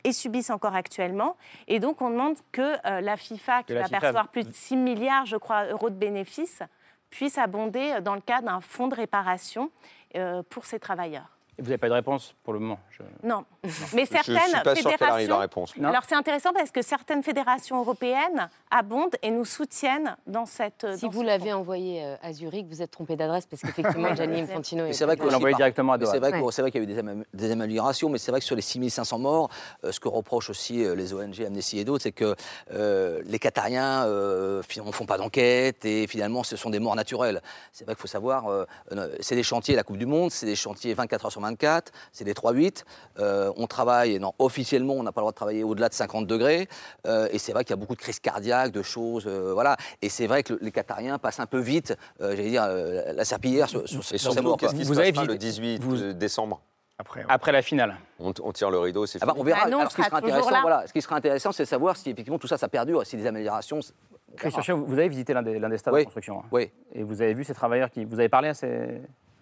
[0.04, 1.36] et subissent encore actuellement.
[1.66, 4.52] Et donc, on demande que euh, la FIFA, qui la va FIFA percevoir plus de
[4.52, 6.62] 6 milliards, je crois, euros de bénéfices,
[7.10, 9.70] puisse abonder euh, dans le cadre d'un fonds de réparation
[10.16, 11.37] euh, pour ces travailleurs.
[11.58, 12.78] Vous n'avez pas de réponse pour le moment.
[12.90, 13.44] Je- Non.
[13.94, 15.38] Mais Je certaines suis pas sûr qu'elle arrive, la fédérations.
[15.38, 15.76] réponse.
[15.76, 15.88] Non.
[15.88, 20.86] Alors c'est intéressant parce que certaines fédérations européennes abondent et nous soutiennent dans cette.
[20.96, 24.14] Si dans vous ce l'avez envoyé euh, à Zurich, vous êtes trompé d'adresse parce qu'effectivement,
[24.14, 26.12] Gianni Infantino c'est vrai l'envoyer par- directement à Doha.
[26.12, 26.40] C'est vrai Ouais.
[26.40, 28.46] qu'on- c'est vrai qu'il y a eu des, am- des améliorations, mais c'est vrai que
[28.46, 29.48] sur les 6500 morts,
[29.84, 32.36] euh, ce que reprochent aussi euh, les ONG, Amnesty et d'autres, c'est que
[32.72, 37.42] euh, les Qatariens euh, ne font pas d'enquête et finalement ce sont des morts naturelles.
[37.72, 38.44] C'est vrai qu'il faut savoir,
[39.20, 41.47] c'est des chantiers la Coupe du Monde, c'est des chantiers 24 heures sur 24,
[42.12, 42.84] c'est des 3-8.
[43.18, 46.26] euh, on travaille, non, officiellement, on n'a pas le droit de travailler au-delà de 50
[46.26, 46.68] degrés.
[47.06, 49.76] euh, et c'est vrai qu'il y a beaucoup de crises cardiaques, de choses, euh, voilà.
[50.02, 53.12] Et c'est vrai que le- les Qatariens passent un peu vite, euh, j'allais dire, euh,
[53.12, 54.56] la serpillière sur, sur, Et sur ces surtout, morts.
[54.56, 56.60] qu'est-ce qui Vous se avez passera le visité- 18 vous- décembre?
[57.00, 57.26] Après, ouais.
[57.28, 57.96] Après la finale.
[58.18, 59.42] on, on tire le rideau, c'est Ah bah, fini.
[59.42, 59.62] on verra.
[59.66, 60.60] Alors, ce qui sera intéressant, là.
[60.62, 63.16] voilà, ce qui sera intéressant, c'est de savoir si effectivement tout ça, ça perdure, si
[63.16, 63.78] des améliorations.
[64.32, 66.00] on Christian vous avez visité l'un des, stades Oui.
[66.00, 66.40] de construction.
[66.40, 66.48] hein.
[66.50, 66.70] Oui.
[66.94, 68.04] Et vous avez vu ces travailleurs qui.
[68.04, 69.00] Vous avez parlé à ces.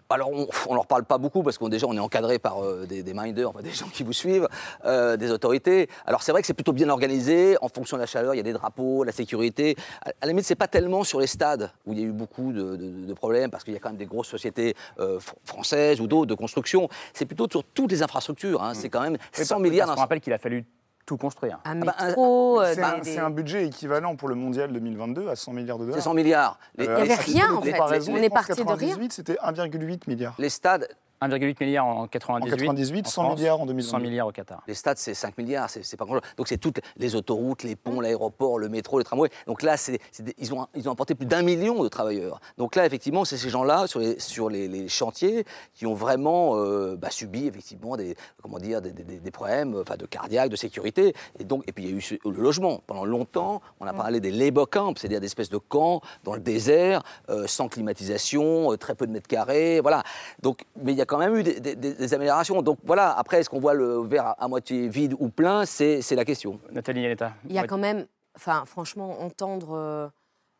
[0.09, 2.85] Alors, on ne leur parle pas beaucoup parce qu'on déjà on est encadré par euh,
[2.85, 4.47] des, des minders, enfin, des gens qui vous suivent,
[4.85, 5.89] euh, des autorités.
[6.05, 7.57] Alors, c'est vrai que c'est plutôt bien organisé.
[7.61, 9.75] En fonction de la chaleur, il y a des drapeaux, la sécurité.
[10.05, 12.53] À, la limite, c'est pas tellement sur les stades où il y a eu beaucoup
[12.53, 15.33] de, de- de problèmes parce qu'il y a quand même des grosses sociétés euh, fr-
[15.43, 16.87] françaises ou d'autres de construction.
[17.13, 18.63] C'est plutôt sur toutes les infrastructures.
[18.63, 18.73] hein.
[18.73, 19.87] C'est quand même 100 milliards.
[19.89, 20.65] On rappelle qu'il a fallu
[21.07, 21.57] tout construire.
[21.65, 24.27] Un Ah bah, un- métro, euh, C'est des- un, des- c'est un budget équivalent pour
[24.27, 25.97] le mondial 2022 à 100 milliards de dollars.
[25.97, 26.59] C'est 100 milliards.
[26.75, 27.71] Les, Euh, Il y avait rien, en fait.
[27.71, 28.65] comparaison, On est parti de rien.
[28.65, 30.35] 98, C'était 1,8 milliard.
[30.37, 30.87] les stades,
[31.21, 32.53] 1,8 milliard en 98.
[32.53, 33.89] En 98, en 100 France, milliards en 2022.
[33.89, 34.61] 100 milliards au Qatar.
[34.67, 36.21] Les stades, c'est 5 milliards, c'est pas grand-chose.
[36.37, 39.29] Donc, c'est toutes les autoroutes, les ponts, l'aéroport, le métro, les tramways.
[39.47, 42.39] Donc là, des- ils, ont, ils ont apporté plus d'un million de travailleurs.
[42.57, 46.55] Donc là, effectivement, c'est ces gens-là, sur les, sur les, les chantiers, qui ont vraiment
[46.57, 50.55] euh, bah, subi, effectivement, des, comment dire, des, des- des problèmes enfin, de cardiaque, de
[50.55, 51.13] sécurité.
[51.39, 52.81] Et, donc, et puis, il y a eu le logement.
[52.85, 56.39] Pendant longtemps, on a parlé des labor camps, c'est-à-dire des espèces de camps dans le
[56.41, 59.79] désert, euh, sans climatisation, euh, très peu de mètres carrés.
[59.81, 60.03] Voilà.
[60.43, 62.61] Donc, mais il y a quand même eu des, des- des- des améliorations.
[62.61, 66.01] Donc voilà, après, est-ce qu'on voit le verre à, à moitié vide ou plein C'est
[66.11, 66.59] la question.
[66.71, 67.33] Nathalie Yanetta.
[67.45, 68.05] Il y a quand même,
[68.35, 70.07] enfin, franchement, entendre euh,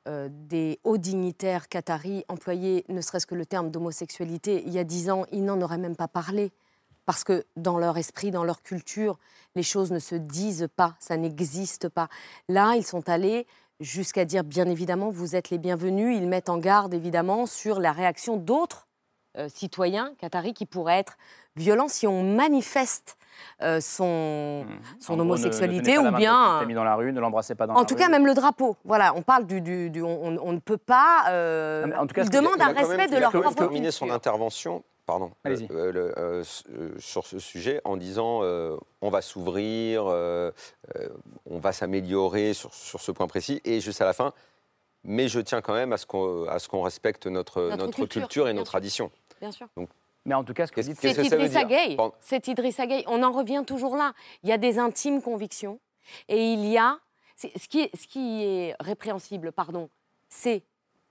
[0.08, 4.84] euh, des hauts dignitaires qataris employer ne serait-ce que le terme d'homosexualité, il y a
[4.84, 6.52] dix ans, ils n'en auraient même pas parlé.
[7.06, 9.18] Parce que dans leur esprit, dans leur culture,
[9.56, 12.10] les choses ne se disent pas, ça n'existe pas.
[12.50, 13.48] Là, ils sont allés
[13.80, 16.18] jusqu'à dire, bien évidemment, vous êtes les bienvenus.
[16.18, 18.87] Ils mettent en garde, évidemment, sur la réaction d'autres
[19.38, 21.18] euh, citoyens qataris qui pourraient être
[21.56, 23.18] violents si on manifeste
[23.62, 24.66] euh, son,
[25.00, 26.62] son En gros, ne- ne homosexualité ou bien...
[26.62, 28.02] est mis dans la rue, ne l'embrassez pas dans la En tout rue.
[28.02, 28.76] cas, même le drapeau.
[28.84, 29.62] Voilà, on parle du.
[29.62, 31.26] du- du- on, ne peut pas.
[31.30, 34.10] euh, Non, en tout cas, ils demandent un même- respect de leur propre terminé son
[34.10, 35.56] intervention pardon, euh,
[35.94, 40.52] le- euh, euh, sur ce sujet en disant euh, on va s'ouvrir, euh,
[40.98, 41.08] euh,
[41.50, 44.34] on va s'améliorer sur, sur ce point précis, et juste à la fin,
[45.06, 47.96] mais je tiens quand même à ce qu'on à ce qu'on respecte notre, Notre notre,
[47.96, 48.72] culture, culture, et nos sûr.
[48.72, 49.12] traditions.
[49.40, 49.68] Bien sûr.
[49.78, 49.90] Donc,
[50.26, 51.98] Mais en tout cas, ce que vous dites, C'est Idrissa dire Gueye.
[52.20, 53.04] C'est Idrissa Gueye.
[53.08, 54.14] On en revient toujours là.
[54.44, 55.80] Il y a des intimes convictions.
[56.28, 56.98] Et il y a.
[57.38, 59.90] Ce qui, est, ce qui est répréhensible, pardon,
[60.28, 60.64] c'est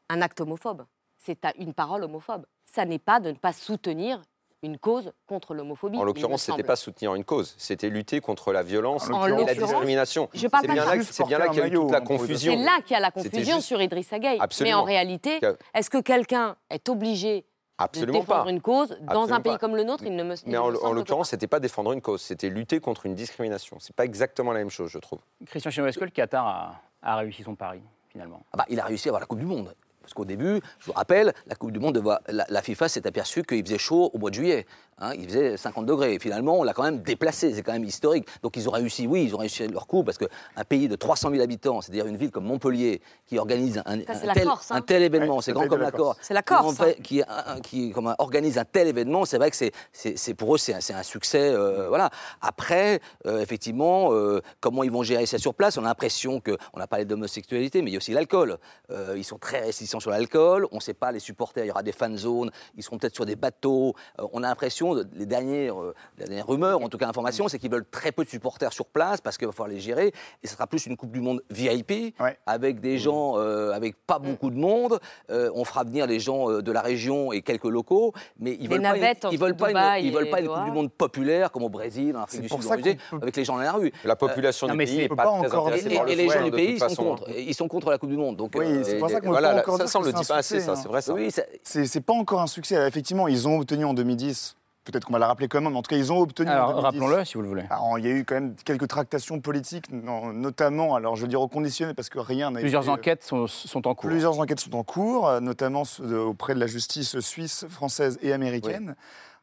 [0.09, 0.85] un acte homophobe.
[1.19, 2.47] C'est à- une parole homophobe.
[2.67, 4.21] Ça n'est pas de ne pas soutenir
[4.63, 5.97] une cause contre l'homophobie.
[5.99, 6.65] En l'occurrence, c'était semble.
[6.65, 10.29] pas soutenir une cause, c'était lutter contre la violence En et la discrimination.
[10.35, 11.13] je parle C'est pas bien de là, ça.
[11.13, 12.53] c'est bien là qu'il y a eu toute la confusion.
[12.57, 14.41] C'est là qu'il y a la confusion juste- sur Idrissa Gueye.
[14.63, 15.39] Mais en réalité,
[15.75, 17.45] est-ce que quelqu'un est obligé
[17.79, 18.51] Absolument de défendre pas.
[18.51, 19.59] une cause dans Absolument un pays pas.
[19.59, 22.23] comme le nôtre Il ne me, il Mais en, l'occurrence, c'était pas défendre une cause,
[22.23, 23.77] c'était lutter contre une discrimination.
[23.81, 25.19] C'est pas exactement la même chose, je trouve.
[25.47, 28.43] Christian Chino, est-ce que le Qatar a, a réussi son pari, finalement?
[28.53, 29.75] Ah bah, il a réussi à avoir la Coupe du Monde.
[30.01, 33.65] Parce qu'au début, je vous rappelle, la Coupe du Monde, la FIFA s'est aperçue qu'il
[33.65, 34.65] faisait chaud au mois de juillet.
[34.99, 36.15] Hein, il faisait 50 degrés.
[36.15, 37.53] Et finalement, on l'a quand même déplacé.
[37.55, 38.27] C'est quand même historique.
[38.43, 41.31] Donc ils ont réussi, oui, ils ont réussi leur coup parce qu'un pays de 300
[41.31, 44.45] 000 habitants, c'est-à-dire une ville comme Montpellier, qui organise un, Ça, c'est un la tel,
[44.45, 44.77] Corse, hein.
[44.77, 46.17] un tel événement, Ouais, c'est grand comme la Corse.
[46.23, 49.39] C'est la qui en Corse, fait- qui, un- qui comme organise un tel événement, c'est
[49.39, 51.51] vrai que c'est, c'est, c'est- pour eux, c'est un, c'est un succès.
[51.53, 52.11] euh, voilà.
[52.41, 56.57] Après, euh, effectivement, euh, comment ils vont gérer ça sur place On a l'impression que,
[56.75, 58.59] on a parlé d'homosexualité, mais il y a aussi l'alcool.
[58.91, 60.67] Euh, ils sont très réticents sur l'alcool.
[60.73, 63.15] On ne sait pas, les supporters, il y aura des fan zones, ils seront peut-être
[63.15, 63.95] sur des bateaux.
[64.21, 67.49] Euh, on a l'impression, de- les dernières, euh, les dernières rumeurs, en tout cas informations,
[67.49, 70.13] c'est qu'ils veulent très peu de supporters sur place parce qu'il va falloir les gérer.
[70.43, 72.15] Et ce sera plus une Coupe du Monde VIP,
[72.47, 74.99] avec des gens, euh, avec pas beaucoup de monde.
[75.31, 78.69] Euh, on fera venir les gens euh, de la région et quelques locaux, mais ils
[78.69, 78.97] veulent pas,
[79.33, 82.17] ils veulent pas, une, ils veulent pas une Coupe du Monde populaire comme au Brésil,
[82.17, 83.93] en Afrique du pour Sud, avec les gens dans la rue.
[84.05, 86.29] La population Euh, du pays c'est- est pas très intéressée et, par le et les
[86.29, 87.31] gens du pays, sont contre.
[87.37, 88.37] Ils sont contre la Coupe du Monde.
[88.37, 90.89] Donc, Oui, c'est pour ça qu'on voilà, ça, on le dit pas assez, ça, c'est
[90.89, 91.13] vrai ça.
[91.15, 91.31] Oui,
[91.63, 92.77] c'est pas encore un succès.
[92.87, 94.57] Effectivement, ils ont obtenu en 2010.
[94.87, 96.69] Peut-être qu'on va la rappeler quand même, mais en tout cas, ils ont obtenu Alors,
[96.71, 96.85] en 2010.
[97.01, 97.65] rappelons-le, si vous le voulez.
[97.71, 101.41] Alors, il y a eu quand même quelques tractations politiques, notamment, alors je veux dire
[101.41, 104.09] reconditionnées, parce que rien n'a Plusieurs été- enquêtes sont, sont en cours.
[104.11, 108.33] Plusieurs enquêtes sont en cours, euh, notamment de- auprès de la justice suisse, française et
[108.33, 108.95] américaine.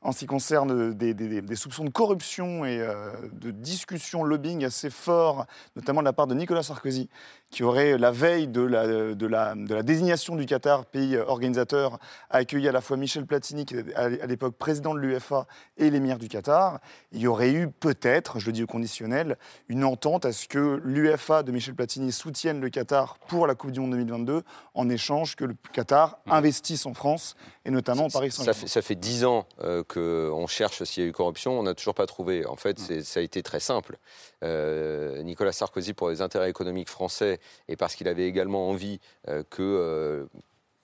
[0.06, 4.24] En ce qui concerne des, des- des- des soupçons de corruption et euh, de discussion
[4.26, 5.46] lobbying assez forts,
[5.78, 7.10] notamment de la part de Nicolas Sarkozy,
[7.54, 12.00] qui aurait, la veille de la, de la, de la désignation du Qatar, pays organisateur,
[12.32, 15.46] accueilli à la fois Michel Platini, qui était à l'époque président de l'UFA,
[15.78, 16.80] et l'émir du Qatar.
[17.12, 19.38] Il y aurait eu peut-être, je le dis au conditionnel,
[19.70, 23.70] une entente à ce que l'UFA de Michel Platini soutienne le Qatar pour la Coupe
[23.72, 24.42] du Monde 2022,
[24.74, 27.36] en échange que le Qatar investisse en France,
[27.66, 28.60] et notamment en Paris Ça Saint-Germain.
[28.62, 31.76] fait, ça fait 10 ans euh, qu'on cherche s'il y a eu corruption, on n'a
[31.76, 32.48] toujours pas trouvé.
[32.48, 33.98] En fait, c'est- ça a été très simple.
[34.44, 39.44] Euh, Nicolas Sarkozy, pour les intérêts économiques français, et parce qu'il avait également envie euh,
[39.50, 39.62] que...
[39.62, 40.26] euh,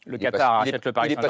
[0.05, 1.21] Le il est Qatar rachète le Paris il est de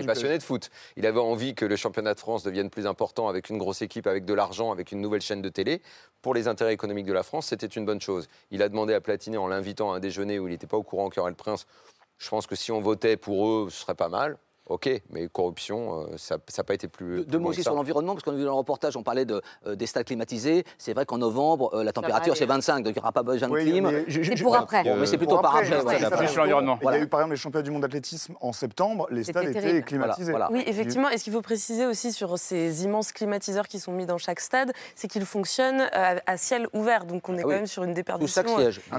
[0.00, 0.70] Il passionné de foot.
[0.96, 4.06] Il avait envie que le championnat de France devienne plus important avec une grosse équipe,
[4.06, 5.82] avec de l'argent, avec une nouvelle chaîne de télé.
[6.22, 8.28] Pour les intérêts économiques de la France, c'était une bonne chose.
[8.50, 10.82] Il a demandé à Platini en l'invitant à un déjeuner où il n'était pas au
[10.82, 11.66] courant qu'il y aurait le prince.
[12.18, 14.36] Je pense que si on votait pour eux, ce serait pas mal.
[14.70, 17.26] Ok, mais corruption, euh, ça n'a pas été plus.
[17.26, 19.42] Deux mots aussi sur l'environnement, parce qu'on a vu dans le reportage, on parlait de,
[19.66, 20.64] euh, des stades climatisés.
[20.78, 23.48] C'est vrai qu'en novembre, euh, la température, c'est 25, donc il n'y aura pas besoin
[23.48, 23.90] de Oui, clim.
[23.90, 24.84] mais- Je- je- C'est je- pour après.
[24.84, 26.28] Bon, mais c'est plutôt par après, après.
[26.28, 26.78] sur l'environnement.
[26.82, 29.48] Il y a eu par exemple les championnats du monde d'athlétisme en septembre, les stades
[29.48, 29.84] étaient terrible.
[29.84, 30.30] climatisés.
[30.30, 31.08] Voilà, Oui, effectivement.
[31.10, 34.38] Et ce qu'il faut préciser aussi sur ces immenses climatiseurs qui sont mis dans chaque
[34.38, 37.06] stade, c'est qu'ils fonctionnent à ciel ouvert.
[37.06, 38.44] Donc on est Ah quand même sur une déperdition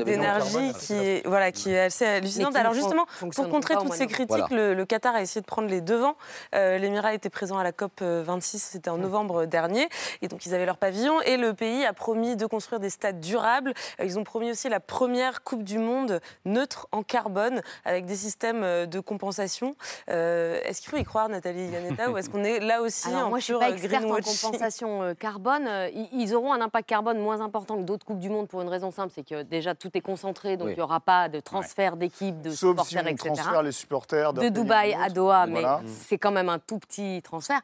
[0.03, 2.57] d'énergie qui est, voilà, qui est assez hallucinante.
[2.57, 6.15] Alors justement, pour contrer toutes ces critiques, le Qatar a essayé de prendre les devants.
[6.55, 9.87] Euh, L'Émirat était présent à la COP euh, 26, c'était en novembre dernier,
[10.21, 11.21] et donc ils avaient leur pavillon.
[11.21, 13.73] Et le pays a promis de construire des stades durables.
[13.99, 18.15] Euh, Ils ont promis aussi la première Coupe du Monde neutre en carbone, avec des
[18.15, 19.75] systèmes euh, de compensation.
[20.09, 23.27] Euh, est-ce qu'il faut y croire, Nathalie Yanetta, ou est-ce qu'on est là aussi Alors
[23.27, 25.65] en moi, je suis pas euh, experte en compensation euh, carbone.
[25.67, 28.69] Euh, Ils, auront un impact carbone moins important que d'autres coupes du monde pour une
[28.69, 30.73] raison simple, c'est que déjà tout est concentré, donc Oui.
[30.73, 33.33] il n'y aura pas de transfert d'équipes, de Sauf si supporters, on etc.
[33.35, 35.09] transfère les supporters De Dubaï à.
[35.09, 35.81] Doha, mais Voilà.
[35.85, 37.61] c'est quand même un tout petit transfert.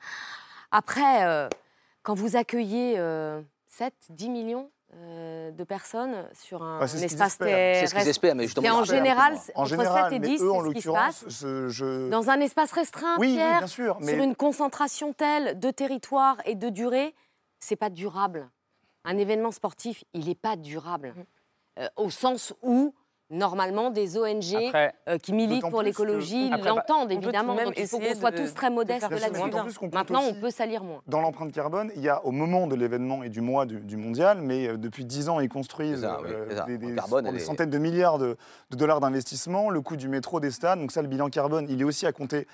[0.71, 1.47] Après, euh,
[2.03, 7.79] quand vous accueillez euh, 7, 10 millions euh, de personnes sur un, Ah, espace terrestre,
[7.81, 9.33] C'est ce qu'ils espèrent, mais justement, c'est en général.
[9.55, 11.33] En entre général, 7 et mais 10, eux, en c'est ce qui se l'occurrence, passe.
[11.33, 12.09] ce- je...
[12.09, 15.71] Dans un espace restreint, Oui, oui, Pierre, bien sûr, mais sur une concentration telle de
[15.71, 17.13] territoire et de durée,
[17.59, 18.49] c'est pas durable.
[19.03, 21.13] Un événement sportif, il n'est pas durable.
[21.79, 22.93] Euh, au sens où,
[23.30, 27.55] normalement, des ONG Après- euh, qui militent pour l'écologie Après, l'entendent, évidemment.
[27.55, 29.41] Donc il faut qu'on soit tous très de modestes là-dessus.
[29.93, 31.01] Maintenant, on peut salir moins.
[31.07, 33.97] Dans l'empreinte carbone, il y a au moment de l'événement et du mois du, du
[33.97, 37.30] mondial, mais euh, depuis 10 ans, ils construisent ça, euh, des, des- Le carbone, pour
[37.30, 38.38] elle des est- centaines de milliards de,
[38.71, 40.80] de dollars d'investissement, le coût du métro, des stades.
[40.80, 42.47] Donc ça, le bilan carbone, il est aussi à compter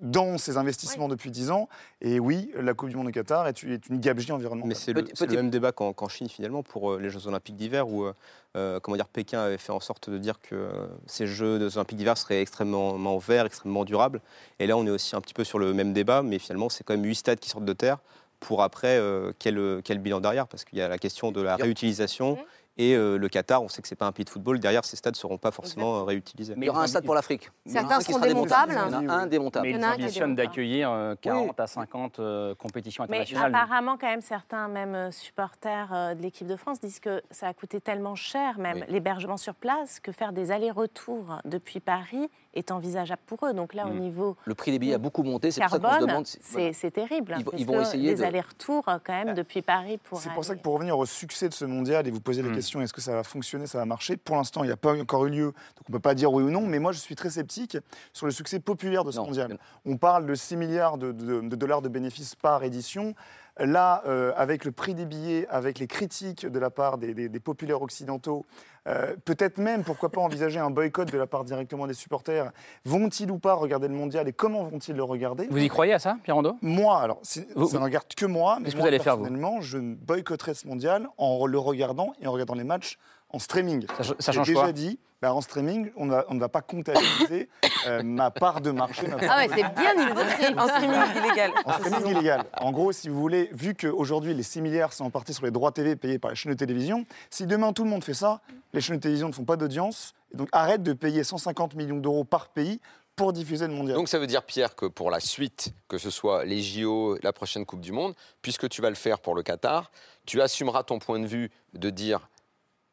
[0.00, 1.68] dans ces investissements depuis 10 ans.
[2.00, 4.68] Et oui, la Coupe du Monde au Qatar est, est une gabegie environnementale.
[4.68, 7.88] Mais c'est le, Petit- même débat qu'en Chine finalement pour euh, les Jeux Olympiques d'hiver
[7.88, 8.12] où euh,
[8.56, 10.70] euh, comment dire, Pékin avait fait en sorte de dire que
[11.06, 14.20] ces Jeux Olympiques d'hiver seraient extrêmement verts, extrêmement durables.
[14.58, 16.82] Et là on est aussi un petit peu sur le même débat, mais finalement c'est
[16.84, 17.98] quand même huit stades qui sortent de terre
[18.40, 20.48] pour après euh, quel, quel bilan derrière?
[20.48, 22.38] Parce qu'il y a la question de la réutilisation
[22.76, 24.58] et euh, le Qatar, on sait que ce n'est pas un pays de football.
[24.58, 26.54] Derrière, ces stades ne seront pas forcément euh, réutilisés.
[26.56, 27.50] Mais il y aura un stade pour l'Afrique.
[27.66, 28.72] Certains seront démontables.
[28.72, 29.68] Il a un démontable.
[29.68, 30.34] Mais ils ambitionnent hein.
[30.34, 32.20] d'accueillir euh, 40 à 50
[32.58, 33.52] compétitions internationales.
[33.52, 37.54] Mais apparemment, quand même, certains même supporters de l'équipe de France disent que ça a
[37.54, 43.22] coûté tellement cher, même l'hébergement sur place, que faire des allers-retours depuis Paris est envisageable
[43.26, 43.52] pour eux.
[43.52, 43.98] Donc là, au mm.
[43.98, 44.36] niveau.
[44.44, 46.26] Le prix des billets a beaucoup monté, c'est pour ça qu'on se demande.
[46.26, 46.38] Si...
[46.72, 47.36] C'est terrible.
[47.38, 48.14] Ils, ils vont essayer.
[48.14, 50.20] Des allers-retours, euh, quand même, depuis Paris pour.
[50.20, 52.48] C'est pour ça que pour revenir au succès de ce mondial et vous poser la
[52.48, 52.54] mm.
[52.54, 54.16] question est-ce que ça va fonctionner, ça va marcher?
[54.16, 56.32] Pour l'instant, il n'y a pas encore eu lieu, donc on ne peut pas dire
[56.32, 57.76] oui ou non, mais moi, je suis très sceptique
[58.12, 59.58] sur le succès populaire de ce mondial.
[59.84, 61.12] On parle de 6 milliards de
[61.54, 63.14] dollars de bénéfices par édition.
[63.58, 67.82] Là, euh, avec le prix des billets, avec les critiques de la part des, populaires
[67.82, 68.46] occidentaux,
[68.86, 72.52] euh, peut-être même, pourquoi pas, envisager un boycott de la part directement des supporters.
[72.84, 75.46] Vont-ils ou pas regarder le mondial et comment vont-ils le regarder?
[75.50, 79.60] Vous y croyez à ça, Pierre Moi, alors, ça ne regarde que moi, mais personnellement,
[79.60, 82.98] faire, je boycotterai ce mondial en le regardant et en regardant les matchs
[83.30, 83.86] en streaming.
[84.18, 87.48] Ça, change déjà dit, bah, en streaming, on, ne va pas comptabiliser
[87.86, 89.06] euh, ma part de marché.
[89.06, 90.58] Ma part ah ouais, c'est bien illégal.
[90.58, 91.52] en streaming illégal.
[91.64, 92.44] En streaming illégal.
[92.58, 95.50] En gros, si vous voulez, vu qu'aujourd'hui, les 6 milliards sont en partie sur les
[95.50, 98.40] droits TV payés par les chaînes de télévision, si demain tout le monde fait ça,
[98.72, 102.24] les chaînes de télévision ne font pas d'audience, donc arrête de payer 150 millions d'euros
[102.24, 102.80] par pays
[103.14, 103.98] pour diffuser le mondial.
[103.98, 107.34] Donc ça veut dire, Pierre, que pour la suite, que ce soit les JO, la
[107.34, 109.90] prochaine Coupe du Monde, puisque tu vas le faire pour le Qatar,
[110.24, 112.30] tu assumeras ton point de vue de dire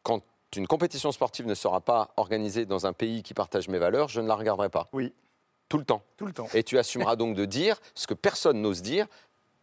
[0.03, 0.21] quand
[0.55, 4.21] une compétition sportive ne sera pas organisée dans un pays qui partage mes valeurs, je
[4.21, 4.87] ne la regarderai pas.
[4.93, 5.13] Oui.
[5.69, 6.01] Tout le temps.
[6.15, 6.47] Tout le temps.
[6.53, 9.05] Et tu assumeras donc de dire ce que personne n'ose dire,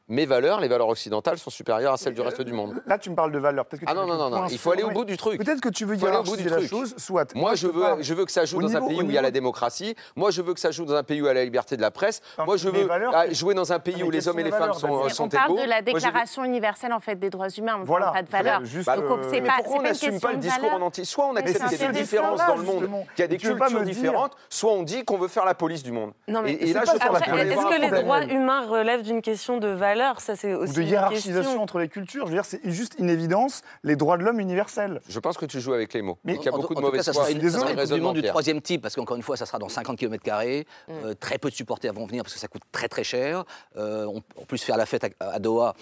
[0.09, 2.83] mes valeurs, les valeurs occidentales, sont supérieures à celles du euh, reste du monde.
[2.87, 3.65] Là, tu me parles de valeurs.
[3.87, 4.47] Ah non, non, non, non.
[4.49, 5.43] il faut aller au bout du truc.
[5.43, 6.71] Peut-être que tu veux dire au bout du la truc.
[6.99, 7.35] soit.
[7.35, 9.23] Moi, je veux, je veux que ça joue dans un pays où il y a
[9.23, 9.95] la démocratie.
[10.15, 11.77] Moi, je veux que ça joue dans un pays où il y a la liberté
[11.77, 12.21] de la presse.
[12.45, 14.75] Moi, je veux ah, jouer dans un pays ah, où les hommes et les femmes
[14.75, 15.37] sont, sont on égaux.
[15.53, 18.07] On parle de la Déclaration universelle en fait, des droits humains, on voilà.
[18.07, 18.61] parle pas de valeurs.
[18.61, 21.83] Euh, c'est pas, pourquoi on n'assume pas le discours en entier Soit on accepte qu'il
[21.83, 25.05] a des différences dans le monde, qu'il y a des cultures différentes, soit on dit
[25.05, 26.13] qu'on veut faire la police du monde.
[26.29, 30.37] Et là, je Est-ce que les droits humains relèvent d'une question de valeur valeurs, ça
[30.37, 30.73] c'est aussi.
[30.73, 32.27] Ou de hiérarchisation entre les cultures.
[32.27, 35.01] Je veux dire, c'est juste une évidence, les droits de l'homme universels.
[35.09, 36.19] Je pense que tu joues avec les mots.
[36.25, 37.05] Mais il y a beaucoup de mauvais foi.
[37.05, 39.47] Ça sera une, ça sera une du du troisième type, parce qu'encore une fois, ça
[39.47, 40.25] sera dans 50 km.
[40.25, 40.93] Mm.
[40.93, 43.45] Euh, très peu de supporters vont venir parce que ça coûte très très cher.
[43.77, 45.75] Euh, on, en plus, faire la fête à, Doha,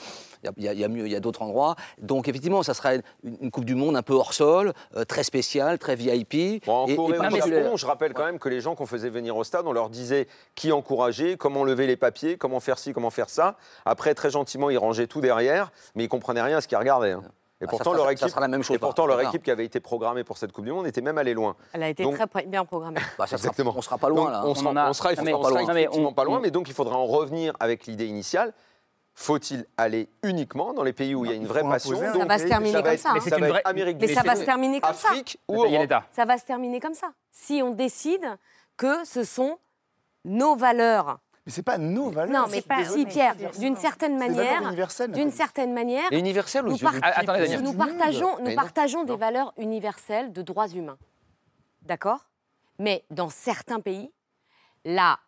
[0.56, 1.76] il y, a d'autres endroits.
[1.98, 5.78] Donc effectivement, ça sera une, Coupe du Monde un peu hors sol, euh, très spéciale,
[5.78, 6.64] très VIP.
[6.66, 9.36] Bon, en et, et, Japon, je rappelle quand même que les gens qu'on faisait venir
[9.36, 13.10] au stade, on leur disait qui encourager, comment lever les papiers, comment faire ci, comment
[13.10, 13.56] faire ça.
[14.02, 17.14] Après, très gentiment, ils rangeaient tout derrière, mais ils comprenaient rien à ce qu'ils regardaient.
[17.60, 21.00] Et pourtant, leur équipe, la qui avait été programmée pour cette Coupe du Monde était
[21.00, 21.54] même allée loin.
[21.72, 22.98] Elle a été très bien programmée.
[23.16, 23.70] Bah, ça exactement.
[23.70, 24.42] Sera, on sera pas loin.
[24.42, 27.54] On, on, sera, on, a, sera, effectivement pas, loin, mais donc il faudra en revenir
[27.60, 28.52] avec l'idée initiale
[29.14, 32.38] faut-il aller uniquement dans les pays où il y a une vraie passion Ça va
[32.38, 33.10] se terminer comme ça.
[33.10, 33.18] Hein.
[33.38, 33.62] Mais, vraie...
[33.66, 35.54] Amérique mais ça va se terminer comme Afrique ça.
[35.54, 35.66] Ou
[36.12, 37.12] ça va se terminer comme ça.
[37.30, 38.26] Si on décide
[38.78, 39.58] que ce sont
[40.24, 42.42] nos valeurs mais c'est pas nos valeurs.
[42.42, 44.62] Non, mais pas, oui, Pierre, d'une certaine manière,
[45.08, 46.94] d'une certaine manière, et universelle nous, par...
[47.02, 50.98] Attends, nous partageons, nous partageons des valeurs universelles de droits humains,
[51.82, 52.28] d'accord?
[52.78, 54.12] Mais dans certains pays,
[54.84, 55.18] la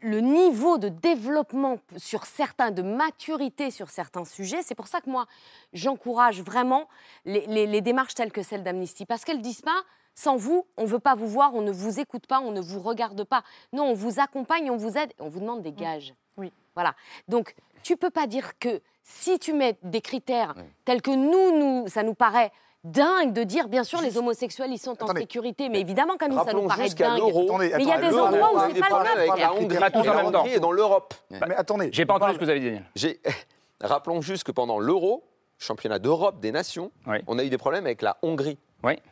[0.00, 4.62] le niveau de développement sur certains, de maturité sur certains sujets.
[4.62, 5.26] C'est pour ça que moi,
[5.72, 6.88] j'encourage vraiment
[7.24, 9.82] les, démarches telles que celle d'Amnesty, parce qu'elles disent pas
[10.14, 12.60] sans vous, on ne veut pas vous voir, on ne vous écoute pas, on ne
[12.60, 13.42] vous regarde pas.
[13.72, 16.14] Non, on vous accompagne, on vous aide, on vous demande des gages.
[16.36, 16.52] Oui.
[16.74, 16.94] Voilà.
[17.28, 20.54] Donc, tu peux pas dire que si tu mets des critères
[20.84, 22.52] tels que nous, nous, ça nous paraît
[22.84, 26.52] dingue de dire, bien sûr, les homosexuels, ils sont en sécurité, mais évidemment, quand ça
[26.52, 27.20] nous paraît dingue.
[27.58, 29.18] Mais il y a des endroits où c'est pas le même.
[29.18, 30.44] Avec la Hongrie, en même temps.
[30.44, 31.14] Et dans l'Europe.
[31.30, 31.90] Mais attendez.
[31.92, 32.80] J'ai pas entendu ce que vous avez dit.
[32.94, 33.20] J'ai...
[33.80, 35.24] Rappelons juste que pendant l'euro,
[35.58, 36.92] championnat d'Europe des nations,
[37.26, 38.58] on a eu des problèmes avec la Hongrie,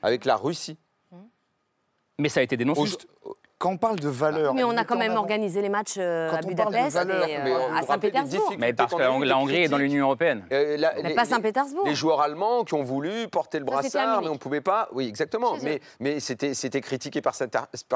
[0.02, 0.78] avec la Russie
[2.20, 2.96] mais ça a été dénoncé.
[3.60, 4.54] Quand on parle de valeur.
[4.54, 7.82] Mais on a quand même organisé les matchs euh, à Budapest valeur, et euh, à
[7.82, 8.54] Saint-Pétersbourg.
[8.58, 10.46] Mais parce que la Hongrie est dans l'Union européenne.
[10.50, 11.86] Euh, la, pas Saint-Pétersbourg.
[11.86, 14.88] Les, joueurs allemands qui ont voulu porter le brassard, mais on ne pouvait pas.
[14.92, 15.56] Oui, exactement.
[16.00, 17.34] Mais, c'était critiqué par,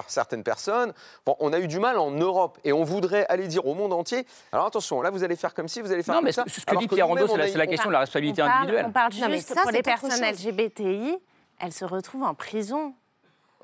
[0.09, 0.93] certaines personnes.
[1.25, 3.95] Bon, on a eu du mal en Europe et on voudrait aller dire au monde
[3.95, 4.27] entier.
[4.53, 6.33] Alors attention, là vous allez faire comme si vous allez faire non, mais.
[6.33, 8.85] Ce que dit Pierre Rondeau, c'est la, question de la responsabilité individuelle.
[8.89, 11.17] On parle juste pour les personnes LGBTI,
[11.59, 12.95] elles se retrouvent en prison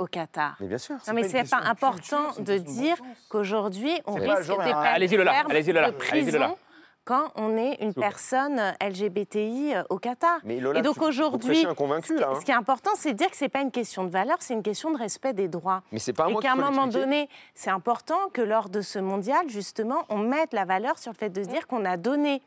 [0.01, 0.57] au Qatar.
[0.61, 0.97] Mais bien sûr.
[1.07, 2.97] Non, mais c'est pas important de dire
[3.29, 6.57] qu'aujourd'hui, on risque des peines de prison
[7.05, 10.39] quand on est une personne LGBTI euh, au Qatar.
[10.45, 11.75] Mais Lola, et donc aujourd'hui, hein.
[12.05, 14.55] ce qui est important, c'est de dire que c'est pas une question de valeur, c'est
[14.55, 15.83] une question de respect des droits.
[15.93, 18.99] Mais c'est pas un Et qu'à un moment donné, c'est important que lors de ce
[18.99, 22.43] mondial, justement, on mette la valeur sur le fait de se dire qu'on a donné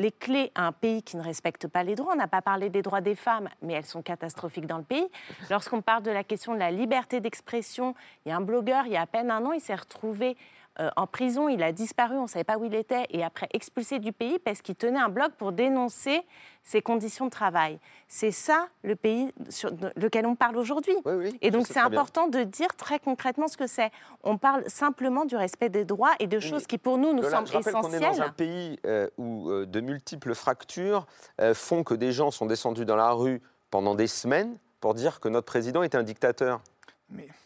[0.00, 2.14] les clés à un pays qui ne respecte pas les droits.
[2.14, 5.06] On n'a pas parlé des droits des femmes, mais elles sont catastrophiques dans le pays.
[5.50, 7.94] Lorsqu'on parle de la question de la liberté d'expression,
[8.24, 10.38] il y a un blogueur, il y a à peine un an, il s'est retrouvé
[10.80, 13.48] euh, en prison, il a disparu, on ne savait pas où il était, et après
[13.52, 16.22] expulsé du pays parce qu'il tenait un blog pour dénoncer
[16.62, 17.78] ses conditions de travail.
[18.08, 20.94] C'est ça le pays sur lequel on parle aujourd'hui.
[21.40, 21.86] et donc c'est bien.
[21.86, 23.90] important de dire très concrètement ce que c'est.
[24.22, 27.30] On parle simplement du respect des droits et de choses qui pour nous nous Lola,
[27.30, 28.16] semblent je rappelle qu'on est essentielles.
[28.16, 31.06] dans un pays euh, où euh, de multiples fractures
[31.40, 35.20] euh, font que des gens sont descendus dans la rue pendant des semaines pour dire
[35.20, 36.60] que notre président est un dictateur.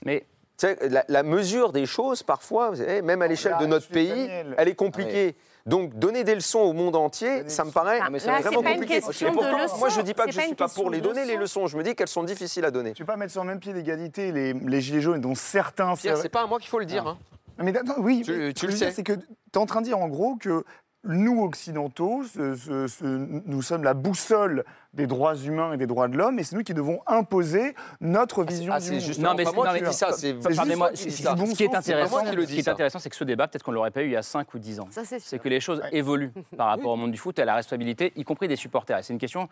[0.05, 0.26] Mais
[0.62, 4.68] la, la mesure des choses, parfois, vous savez, même à l'échelle de notre pays, elle
[4.68, 5.34] est compliquée.
[5.66, 8.62] Donc, donner des leçons au monde entier, ça me paraît Ah, mais c'est- là, vraiment
[8.62, 9.00] pas une compliqué.
[9.00, 10.57] question Et pourtant, de leçons, moi, je ne dis pas que je ne suis une
[10.57, 11.66] pas pour les donner, les leçons.
[11.66, 12.92] Je me dis qu'elles sont difficiles à donner.
[12.92, 15.34] Tu ne peux pas mettre sur le même pied d'égalité les, les gilets jaunes, dont
[15.34, 15.94] certains.
[15.96, 17.07] C'est pas à moi qu'il faut le dire.
[17.07, 17.16] hein.
[17.59, 18.90] Mais attends, oui, Tu- tu le sais.
[18.90, 19.20] C'est que tu
[19.55, 20.64] es en train de dire en gros que
[21.05, 23.05] nous, occidentaux, ce- ce- ce-
[23.46, 26.62] nous sommes la boussole des droits humains et des droits de l'homme, et c'est nous
[26.62, 29.00] qui devons imposer notre vision ah, du c'est monde.
[29.00, 31.36] justement Non, mais, pas moi non, mais- dis ça, c'est qui ce- ça.
[31.36, 34.07] ce qui est intéressant, moi ce c'est que ce débat, peut-être qu'on l'aurait pas eu
[34.07, 34.86] il y a 5 ou 10 ans.
[34.90, 37.44] Ça, c'est C'est que les choses évoluent par rapport au monde du foot et à
[37.44, 38.98] la responsabilité, y compris des supporters.
[38.98, 39.48] Et c'est une question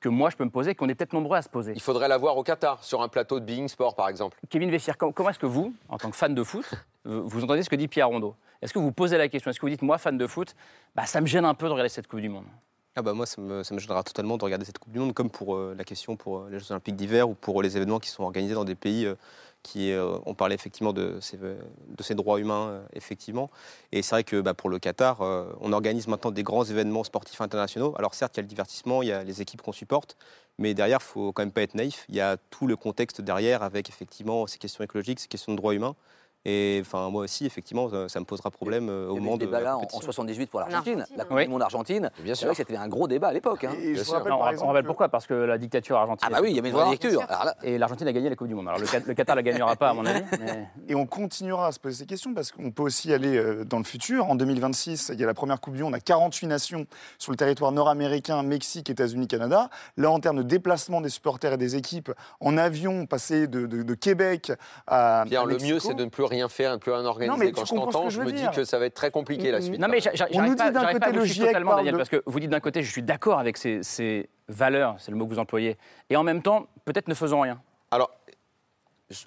[0.00, 1.72] que moi, je peux me poser, qu'on est peut-être nombreux à se poser.
[1.74, 4.38] Il faudrait la voir au Qatar, sur un plateau de Being Sport, par exemple.
[4.50, 6.66] Kevin Vessière, com- comment est-ce que vous, en tant que fan de foot,
[7.04, 8.34] vous vous entendez ce que dit Pierre Rondeau?
[8.62, 9.50] Est-ce que vous posez la question?
[9.50, 10.54] Est-ce que vous dites, moi, fan de foot,
[10.94, 12.44] bah, ça me gêne un peu de regarder cette Coupe du Monde?
[12.98, 15.12] Ah bah moi, ça me, ça me gênera totalement de regarder cette Coupe du Monde,
[15.12, 17.98] comme pour euh, la question pour euh, les Jeux Olympiques d'hiver ou pour les événements
[17.98, 19.14] qui sont organisés dans des pays euh,
[19.66, 21.38] qui euh, on parlait effectivement de ces,
[21.98, 22.82] ces droits humains, euh.
[23.92, 27.02] Et c'est vrai que bah, pour le Qatar, euh, on organise maintenant des grands événements
[27.02, 27.92] sportifs internationaux.
[27.98, 30.16] Alors certes, il y a le divertissement, il y a les équipes qu'on supporte,
[30.58, 32.04] mais derrière, il faut quand même pas être naïf.
[32.08, 35.56] Il y a tout le contexte derrière avec effectivement ces questions écologiques, ces questions de
[35.56, 35.96] droits humains.
[36.48, 39.20] Et enfin, moi aussi, effectivement, ça, ça me posera problème euh, au Il y avait
[39.20, 40.02] moment le de débat la là en, en compétition.
[40.04, 42.10] 78 pour l'Argentine, la Coupe du Monde Argentine.
[42.20, 42.54] Bien sûr.
[42.54, 43.64] c'était un gros débat à l'époque.
[43.64, 43.72] hein.
[43.82, 45.58] Et je vous rappelle, Non, on, par on exemple, rappelle que- pourquoi Parce que la
[45.58, 46.28] dictature argentine.
[46.30, 47.20] Ah bah oui, il y avait une vraie dictature.
[47.28, 48.68] Là- Et l'Argentine a gagné la Coupe du Monde.
[48.68, 50.22] Alors le, le Qatar la gagnera pas, à mon avis.
[50.38, 53.64] mais- Et on continuera à se poser ces questions parce qu'on peut aussi aller euh,
[53.64, 54.26] dans le futur.
[54.30, 56.86] En 2026, il y a la première Coupe du Monde à 48 nations
[57.18, 59.68] sur le territoire nord-américain, Mexique, États-Unis, Canada.
[59.96, 63.82] Là, en termes de déplacement des supporters et des équipes, en avion, passer de, de-
[63.82, 64.52] de Québec
[64.86, 65.24] à.
[65.26, 67.38] Pierre, à le mieux, c'est de ne plus rien faire, de ne plus rien organiser.
[67.38, 69.60] mais Quand tu je t'entends, je me dis que ça va être très compliqué la
[69.60, 69.78] suite.
[69.80, 71.98] Non, mais On j'arrive nous pas, dit d'un côté le GIEC totalement, parle Daniel, de-
[71.98, 75.16] parce que vous dites d'un côté, je suis d'accord avec ces, ces valeurs, c'est le
[75.16, 75.76] mot que vous employez,
[76.10, 77.60] et en même temps, peut-être ne faisons rien.
[77.90, 78.10] Alors,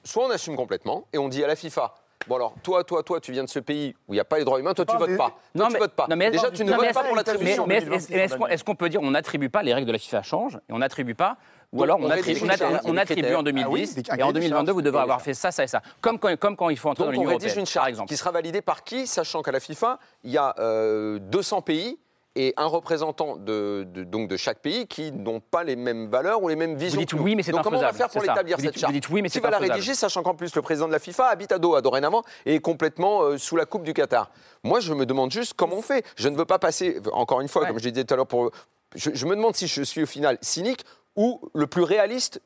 [0.03, 1.95] soit on assume complètement et on dit à la FIFA.
[2.27, 4.37] Bon alors, toi, toi, toi, tu viens de ce pays où il n'y a pas
[4.37, 5.37] les droits humains, toi tu parles votes pas.
[5.55, 6.05] Toi, tu votes pas.
[6.09, 7.65] non, mais- Déjà, tu ne non, mais votes pas pour mais- l'attribution.
[7.65, 9.97] Mais, est-ce est-ce qu'on est-ce qu'on peut dire on n'attribue pas, les règles de la
[9.97, 11.37] FIFA changent, et on n'attribue pas,
[11.71, 13.63] ou Donc, alors on attribue, on, charte, attribue- on en 2010,
[14.09, 14.69] Ah oui, et en des 2022, charges.
[14.71, 15.81] vous devez avoir fait ça, ça et ça.
[16.01, 17.71] Comme quand, comme quand il faut entrer Donc dans on l'Union rédige européenne, une par
[17.73, 18.07] charte exemple.
[18.09, 21.99] qui sera validée par qui, sachant qu'à la FIFA, il y a euh, 200 pays
[22.35, 26.41] et un représentant de, de- donc de chaque pays qui n'ont pas les mêmes valeurs
[26.41, 26.99] ou les mêmes visions.
[26.99, 27.23] dites que nous.
[27.23, 28.99] oui, mais c'est Donc comment on va faire pour l'établir Vous cette dites- charte vous
[28.99, 31.27] dites oui, mais Qui va la rédiger, sachant qu'en plus le président de la FIFA
[31.27, 34.31] habite à Doha dorénavant et est complètement euh, sous la coupe du Qatar.
[34.63, 36.03] Moi, je me demande juste comment on fait.
[36.15, 38.27] Je ne veux pas passer, encore une fois, comme je l'ai dit tout à l'heure,
[38.27, 38.51] pour...
[38.95, 40.83] je, je me demande si je suis au final cynique
[41.19, 42.41] ou le plus réaliste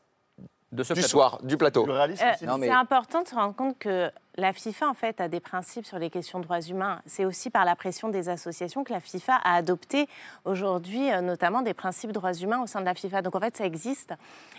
[0.72, 1.08] de ce du plateau.
[1.08, 1.88] soir, du plateau.
[1.88, 2.08] Euh,
[2.40, 6.00] C'est important de se rendre compte que la FIFA, en fait, a des principes sur
[6.00, 7.02] les questions de droits humains.
[7.06, 10.08] C'est aussi par la pression des associations que la FIFA a adopté
[10.44, 13.22] aujourd'hui, euh, notamment des principes de droits humains au sein de la FIFA.
[13.22, 14.14] Donc, en fait, ça existe.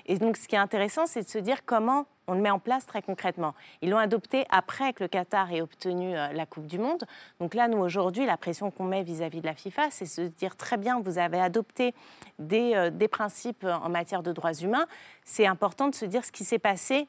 [0.07, 2.61] Et donc, ce qui est intéressant, c'est de se dire comment on le met en
[2.61, 3.55] place très concrètement.
[3.83, 7.05] Ils l'ont adopté après que le Qatar ait obtenu euh, la Coupe du Monde.
[7.41, 10.57] Donc là, nous, aujourd'hui, la pression qu'on met vis-à-vis de la FIFA, c'est se dire
[10.57, 11.95] très bien, vous avez adopté
[12.39, 14.87] des, euh, des principes en matière de droits humains.
[15.25, 17.09] C'est important de se dire ce qui s'est passé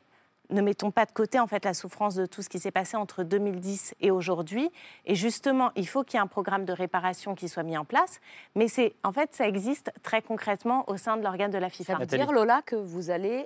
[0.50, 2.98] ne mettons pas de côté en fait la souffrance de tout ce qui s'est passé
[2.98, 4.70] entre 2010 et aujourd'hui.
[5.06, 7.86] Et justement, il faut qu'il y ait un programme de réparation qui soit mis en
[7.86, 8.20] place.
[8.56, 11.94] Mais c'est en fait, ça existe très concrètement au sein de l'organe de la FIFA.
[11.94, 13.46] Ça veut dire, Lola, que vous allez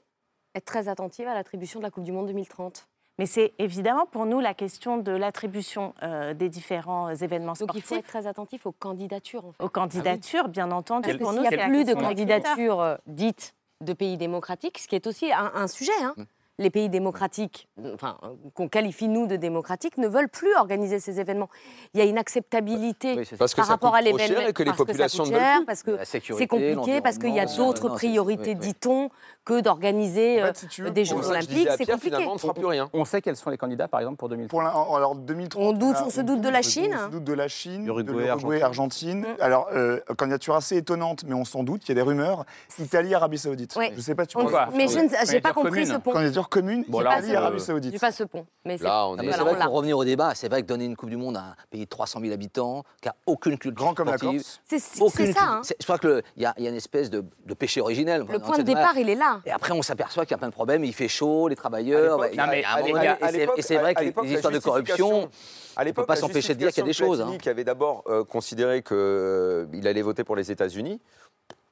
[0.55, 2.87] être très attentive à l'attribution de la Coupe du Monde 2030
[3.19, 7.65] Mais c'est évidemment pour nous la question de l'attribution euh, des différents événements Donc il
[7.65, 7.85] sportifs.
[7.85, 9.45] faut être très attentif aux candidatures.
[9.45, 9.63] En fait.
[9.63, 11.07] Aux candidatures, bien entendu.
[11.09, 14.77] Parce Pour s'il nous, n'y c'est a plus de candidatures euh, dites de pays démocratiques,
[14.79, 15.91] ce qui est aussi un, un sujet.
[16.01, 16.15] hein.
[16.59, 18.17] Les pays démocratiques, enfin,
[18.53, 21.49] qu'on qualifie nous de démocratiques, ne veulent plus organiser ces événements.
[21.93, 23.37] Il y a une acceptabilité Oui, ça.
[23.37, 24.41] Parce par ça rapport à l'événement.
[24.47, 25.65] et que les parce ça populations coûte cher, plus.
[25.65, 28.67] Parce que c'est compliqué, parce qu'il y a d'autres priorités, oui, oui.
[28.73, 29.09] dit-on,
[29.45, 31.69] que d'organiser En fait, euh, si des Jeux ça que je Olympiques.
[31.77, 32.25] C'est compliqué.
[32.29, 32.89] on ne fera plus rien.
[32.93, 34.49] On sait quels sont les candidats, par exemple, pour 2030.
[34.49, 36.95] Pour l'in- alors 2030, On doute- là, on se doute de la on Chine.
[37.05, 39.25] se doute de la Chine, Uruguay, de l'Uruguay, Argentine.
[39.39, 41.83] Alors, euh, candidature assez étonnante, mais on s'en doute.
[41.85, 42.45] Il y a des rumeurs.
[42.79, 43.73] Italie, Arabie Saoudite.
[43.75, 44.25] Je ne sais pas.
[44.25, 44.99] Tu On- penses- mais je
[45.31, 46.13] j'ai pas compris ce point.
[46.13, 47.91] Candidature commune Bon, Italie, là, on peut- Arabie Saoudite.
[47.93, 48.45] J'ai pas ce pont.
[48.65, 49.15] Mais c'est voilà, on
[49.55, 49.65] l'a.
[49.65, 51.85] pour revenir au débat, c'est vrai que donner une Coupe du Monde à un pays
[51.85, 54.61] de 300 000 habitants, qui n'a aucune culture Grand comme la sportive, Corse.
[54.65, 55.61] C'est- aucune ça, hein.
[55.79, 58.25] Je crois qu'il y, a il y a une espèce de, de péché originel.
[58.29, 59.41] Le point de départ, il est là.
[59.45, 62.17] Et après, on s'appelle qu'il y a plein de problèmes, il fait chaud, les travailleurs.
[62.17, 65.21] Bah, l'époque- l'époque- et c'est- l'époque- vrai que l'époque, les histoires de corruption, on à
[65.21, 67.21] ne peut l'époque, pas s'empêcher de dire qu'il y a des choses.
[67.21, 67.37] hein.
[67.41, 70.99] Qui avait d'abord euh, considéré qu'il allait voter pour les États-Unis,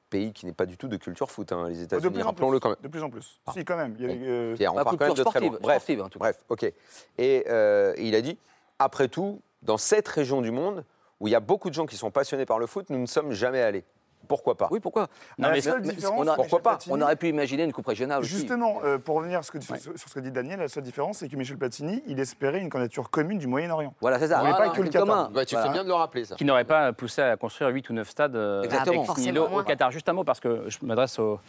[0.08, 2.70] pays qui n'est pas du tout de culture foot, hein, les États-Unis, en rappelons-le quand
[2.70, 2.78] même.
[2.82, 3.40] De plus en plus.
[3.52, 3.94] Si, quand même.
[3.98, 5.48] Il y a, euh, Pierre, on Pas part quand même culture de très loin.
[5.48, 6.24] sportive, Bref, sportive, en tout cas.
[6.24, 6.72] bref, ok.
[7.18, 8.38] Et euh, il a dit,
[8.78, 10.84] après tout, dans cette région du monde
[11.20, 13.06] où il y a beaucoup de gens qui sont passionnés par le foot, nous ne
[13.06, 13.84] sommes jamais allés.
[14.28, 15.08] Pourquoi pas Oui, pourquoi
[15.38, 17.72] La mais- seule mais- différence, on a- Pourquoi pas Platini- On aurait pu imaginer une
[17.72, 18.28] coupe régionale aussi.
[18.30, 20.82] Justement, euh, pour revenir sur ce, que, sur- sur ce que dit Daniel, la seule
[20.82, 23.94] différence, c'est que Michel Platini, il espérait une candidature commune du Moyen-Orient.
[24.00, 24.40] Voilà, c'est ça.
[24.40, 24.88] Voilà, pas que le.
[24.90, 25.30] Qatar.
[25.30, 26.36] Bah, Tu fais bien de le rappeler, ça.
[26.36, 29.04] Qui n'aurait pas poussé à construire 8 ou 9 stades euh, Exactement.
[29.04, 29.90] au Qatar.
[29.90, 31.40] Juste un mot, parce que je m'adresse au,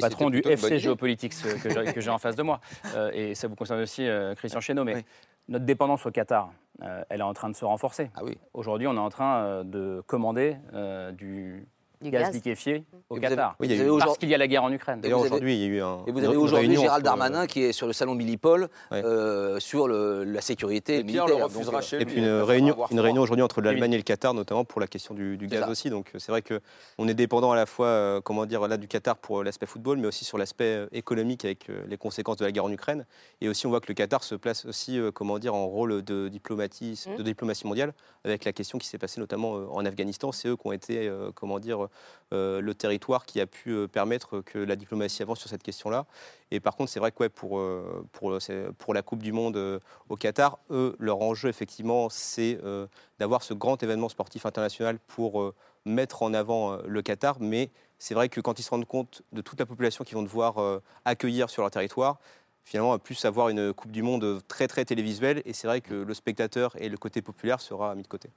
[0.00, 0.78] patron du FC.
[0.78, 2.60] Géopolitics que j'ai- en face de moi.
[2.96, 4.84] Euh, et ça vous concerne aussi, euh, Christian Chesneau.
[4.84, 5.04] Mais Oui.
[5.48, 6.50] notre dépendance au Qatar,
[6.82, 8.10] euh, elle est en train de se renforcer.
[8.16, 8.38] Ah oui.
[8.52, 11.66] Aujourd'hui, on est en train euh, de commander euh, du,
[12.04, 12.34] Du gaz, gaz.
[12.34, 13.56] liquéfié au vous avez- Qatar.
[13.58, 15.00] Oui, eu- Parce qu'il y a la guerre en Ukraine.
[15.02, 16.04] Et aujourd'hui, il y a eu un.
[16.06, 18.68] Et vous une- avez aujourd'hui réunion Gérald entre- Darmanin qui est sur le salon Millipol
[18.90, 19.02] Ouais.
[19.04, 21.38] euh, sur le- la sécurité Et Pierre militaire.
[21.38, 23.96] le refusera Donc, euh, chez Et puis une réunion, une réunion aujourd'hui entre l'Allemagne et
[23.96, 25.68] le Qatar, notamment pour la question du, gaz ça.
[25.70, 25.88] aussi.
[25.90, 26.60] Donc euh, c'est vrai que
[26.98, 29.98] on est dépendant à la fois, euh, comment dire, là du Qatar pour l'aspect football,
[29.98, 33.06] mais aussi sur l'aspect euh, économique avec euh, les conséquences de la guerre en Ukraine.
[33.40, 36.02] Et aussi on voit que le Qatar se place aussi, euh, comment dire, en rôle
[36.02, 37.16] de diplomatie, Mm.
[37.16, 37.92] de diplomatie mondiale,
[38.24, 40.32] avec la question qui s'est passée notamment euh, en Afghanistan.
[40.32, 41.88] C'est eux qui ont été, euh, comment dire, euh,
[42.32, 46.06] le territoire qui a pu euh, permettre que la diplomatie avance sur cette question-là.
[46.50, 50.16] Et par contre, c'est vrai que pour, euh, pour, la Coupe du Monde euh, au
[50.16, 52.86] Qatar, eux, leur enjeu, effectivement, c'est euh,
[53.18, 57.38] d'avoir ce grand événement sportif international pour euh, mettre en avant euh, le Qatar.
[57.40, 60.22] Mais c'est vrai que quand ils se rendent compte de toute la population qu'ils vont
[60.22, 62.18] devoir euh, accueillir sur leur territoire,
[62.64, 65.42] finalement, plus avoir une Coupe du Monde très, très télévisuelle.
[65.44, 68.30] Et c'est vrai que le spectateur et le côté populaire sera mis de côté.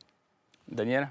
[0.68, 1.10] Daniel,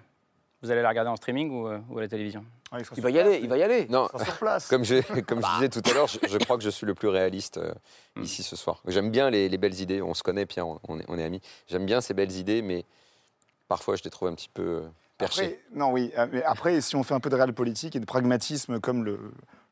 [0.66, 3.10] vous allez la regarder en streaming ou, euh, ou à la télévision Ah, Il va
[3.10, 3.86] y place, aller, il va y aller.
[3.88, 4.66] Non, sera sur place.
[4.70, 6.94] comme, j'ai- comme je disais tout à l'heure, je, je crois que je suis le
[6.94, 7.72] plus réaliste euh,
[8.16, 8.22] Hmm.
[8.22, 8.80] ici ce soir.
[8.86, 10.00] J'aime bien les, les belles idées.
[10.02, 11.40] On se connaît, Pierre, on, on est, on est amis.
[11.68, 12.84] J'aime bien ces belles idées, mais
[13.68, 14.88] parfois je les trouve un petit peu euh,
[15.18, 15.44] perchées.
[15.44, 16.12] Après, non, oui.
[16.18, 19.04] euh, Mais après, si on fait un peu de réel politique et de pragmatisme comme
[19.04, 19.18] le,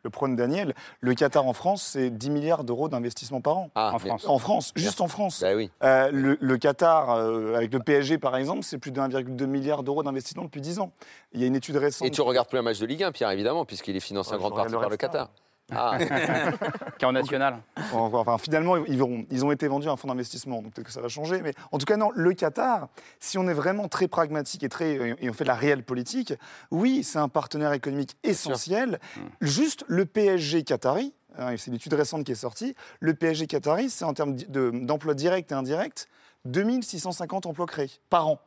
[0.05, 3.70] le prône Daniel, le Qatar en France, c'est 10 milliards d'euros d'investissement par an.
[3.74, 4.24] Ah, En France.
[4.28, 5.42] En France, juste en France.
[5.57, 5.70] Oui.
[5.82, 9.82] Euh, le, le Qatar, euh, avec le PSG par exemple, c'est plus de 1,2 milliard
[9.82, 10.92] d'euros d'investissement depuis 10 ans.
[11.32, 12.07] Il y a une étude récente.
[12.07, 14.36] Et tu regardes plus un match de Ligue 1, Pierre, évidemment, puisqu'il est financé Ouais,
[14.36, 15.30] en grande partie par le le Qatar.
[15.73, 17.62] Ah, Qui est en national.
[17.93, 19.25] Enfin, finalement, ils, verront.
[19.31, 21.41] ils ont été vendus à un fonds d'investissement, donc peut-être que ça va changer.
[21.43, 22.89] Mais en tout cas, non, le Qatar,
[23.19, 26.35] si on est vraiment très pragmatique et, très, et on fait de la réelle politique,
[26.71, 29.01] oui, c'est un partenaire économique essentiel.
[29.41, 33.89] Juste le PSG qatari, hein, c'est une étude récente qui est sortie, le PSG qatari,
[33.89, 36.07] c'est en termes d'emplois directs et indirects,
[36.45, 38.41] 2650 emplois créés par an.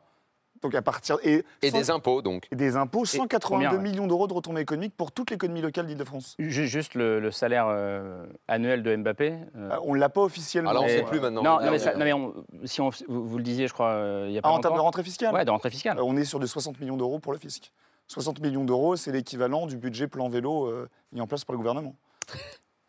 [0.62, 2.48] Donc à partir et, des impôts, donc.
[2.50, 3.78] et des impôts, 182 combien, ouais.
[3.78, 6.34] millions d'euros de retombées économiques pour toute l'économie locale d'Île-de-France.
[6.38, 9.34] Ju- Juste le, le salaire euh, annuel de Mbappé.
[9.56, 10.70] euh, Euh, on ne l'a pas officiellement.
[10.70, 11.42] Ah là, on ne sait plus maintenant.
[11.42, 12.34] Non, mais, on- ça- non, mais on-
[12.64, 14.58] si on, vous, vous le disiez, je crois, euh, il y a pas Ah, en
[14.60, 15.98] termes de rentrée fiscale Ouais, de rentrée fiscale.
[15.98, 17.72] Euh, On est sur de 60 millions d'euros pour le fisc.
[18.08, 21.58] 60 millions d'euros, c'est l'équivalent du budget plan vélo euh, mis en place par le
[21.58, 21.94] gouvernement.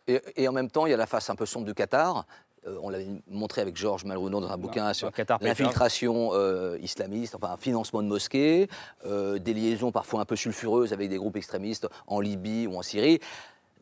[0.08, 2.26] Et, et en même temps, il y a la face un peu sombre du Qatar.
[2.70, 5.12] Euh, on l'avait montré avec Georges Malronot dans un bouquin sur
[5.42, 8.68] l'infiltration euh, islamiste, enfin un financement de mosquées,
[9.06, 12.82] euh, des liaisons parfois un peu sulfureuses avec des groupes extrémistes en Libye ou en
[12.82, 13.20] Syrie.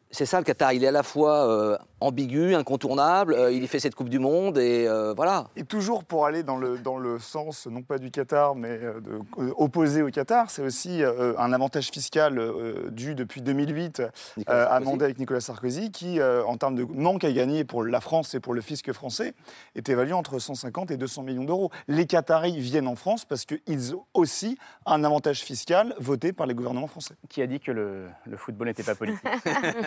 [0.09, 3.79] C'est ça le Qatar, il est à la fois ambigu, incontournable, euh, il y fait
[3.79, 5.47] cette Coupe du Monde et euh, voilà.
[5.55, 8.99] Et toujours pour aller dans le, dans le sens, non pas du Qatar, mais euh,
[9.01, 14.01] de, euh, opposé au Qatar, c'est aussi euh, un avantage fiscal euh, dû depuis 2008,
[14.37, 14.87] Nicolas euh, Sarkozy.
[14.87, 18.35] amendé avec Nicolas Sarkozy, qui, euh, en termes de manque à gagner pour la France
[18.35, 19.33] et pour le fisc français,
[19.75, 21.71] est évalué entre 150 et 200 millions d'euros.
[21.87, 26.53] Les Qataris viennent en France parce qu'ils ont aussi un avantage fiscal voté par les
[26.53, 27.15] gouvernements français.
[27.29, 29.23] Qui a dit que le, le football n'était pas politique?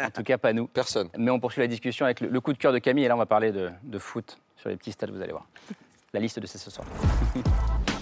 [0.06, 0.66] En tout cas, pas nous.
[0.66, 1.08] Personne.
[1.16, 3.04] Mais on poursuit la discussion avec le, coup de cœur de Camille.
[3.04, 5.46] Et là, on va parler de, de foot sur les petits stades, vous allez voir.
[6.12, 6.86] La liste de c'est ce soir.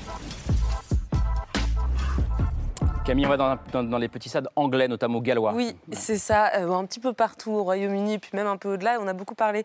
[3.09, 5.55] Camille, on va dans, les petits stades anglais, notamment gallois.
[5.55, 8.99] Oui, c'est ça, euh, un petit peu partout au Royaume-Uni, puis même un peu au-delà.
[9.01, 9.65] On a beaucoup parlé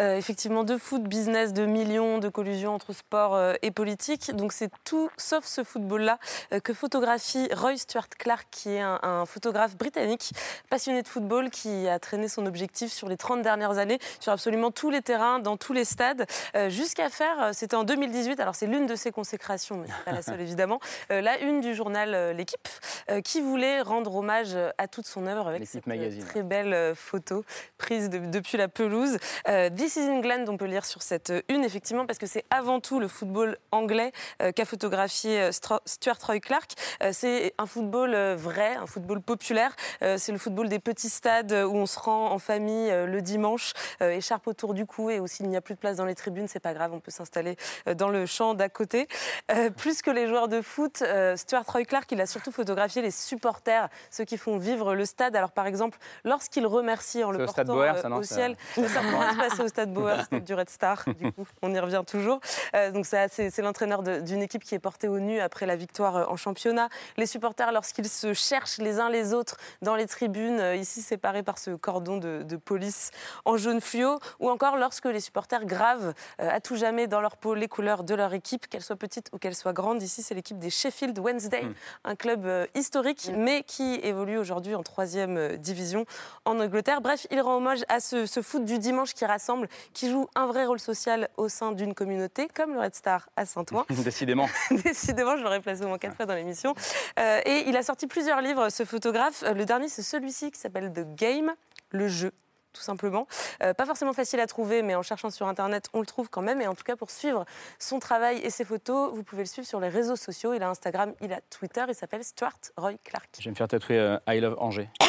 [0.00, 4.36] euh, effectivement de foot, business, de millions, de collusion entre sport euh, et politique.
[4.36, 6.18] Donc c'est tout sauf ce football-là
[6.62, 10.32] que photographie Roy Stuart Clark, qui est un, photographe britannique
[10.68, 14.70] passionné de football, qui a traîné son objectif sur les 30 dernières années, sur absolument
[14.70, 16.26] tous les terrains, dans tous les stades,
[16.68, 20.40] jusqu'à faire, c'était en 2018, alors c'est l'une de ses consécrations, mais pas la seule
[20.42, 22.68] évidemment, la une du journal L'équipe,
[23.10, 26.24] euh, qui voulait rendre hommage à toute son œuvre avec cette euh, magazine.
[26.24, 27.44] très belle euh, photo
[27.78, 29.18] prise de- depuis la pelouse.
[29.48, 32.44] Euh, This is England, on peut lire sur cette euh, une, effectivement, parce que c'est
[32.50, 34.12] avant tout le football anglais
[34.42, 36.72] euh, qu'a photographié euh, Stuart Roy Clark.
[37.02, 39.74] Euh, c'est un football euh, vrai, un football populaire.
[40.02, 43.06] Euh, c'est le football des petits stades euh, où on se rend en famille euh,
[43.06, 43.72] le dimanche,
[44.02, 46.14] euh, écharpe autour du cou, et aussi il n'y a plus de place dans les
[46.14, 47.56] tribunes, c'est pas grave, on peut s'installer
[47.88, 49.08] euh, dans le champ d'à côté.
[49.50, 53.10] Euh, plus que les joueurs de foot, euh, Stuart Roy Clark, il a surtout les
[53.10, 55.36] supporters, ceux qui font vivre le stade.
[55.36, 58.22] Alors par exemple, lorsqu'il remercie en C'est le au portant Bauer, euh, ça, non au
[58.22, 61.46] Ça- ciel, ça pourrait se passer au Stade Bauer, stade du Red Star, du coup,
[61.62, 62.40] on y revient toujours.
[62.74, 66.16] Euh, donc ça, c'est l'entraîneur d'une équipe qui est portée au nu après la victoire
[66.16, 66.88] euh, en championnat.
[67.16, 71.42] Les supporters, lorsqu'ils se cherchent les uns les autres dans les tribunes, euh, ici séparés
[71.42, 73.10] par ce cordon de, de police
[73.44, 77.36] en jaune fluo, ou encore lorsque les supporters gravent euh, à tout jamais dans leur
[77.36, 80.02] peau les couleurs de leur équipe, qu'elle soit petite ou qu'elle soit grande.
[80.02, 81.66] Ici, c'est l'équipe des Sheffield Wednesday,
[82.04, 86.04] un club euh, historique, mais qui évolue aujourd'hui en troisième euh, division
[86.44, 87.00] en Angleterre.
[87.00, 90.46] Bref, il rend hommage à ce, ce foot du dimanche qui rassemble, qui joue un
[90.46, 93.84] vrai rôle social au sein d'une communauté, comme le Red Star à Saint-Ouen.
[93.90, 94.48] Décidément.
[94.84, 96.74] Décidément, je l'aurais placé au moins quatre fois dans l'émission.
[97.18, 99.42] Euh, et il a sorti plusieurs livres, ce photographe.
[99.44, 101.52] Euh, Le dernier, c'est celui-ci qui s'appelle The Game,
[101.90, 102.32] le jeu
[102.74, 103.26] tout simplement.
[103.62, 106.42] Euh, pas forcément facile à trouver, mais en cherchant sur Internet, on le trouve quand
[106.42, 106.60] même.
[106.60, 107.46] Et en tout cas, pour suivre
[107.78, 110.52] son travail et ses photos, vous pouvez le suivre sur les réseaux sociaux.
[110.52, 113.28] Il a Instagram, il a Twitter, il s'appelle Stuart Roy Clark.
[113.38, 114.90] Je vais me faire tatouer euh, I Love Angers.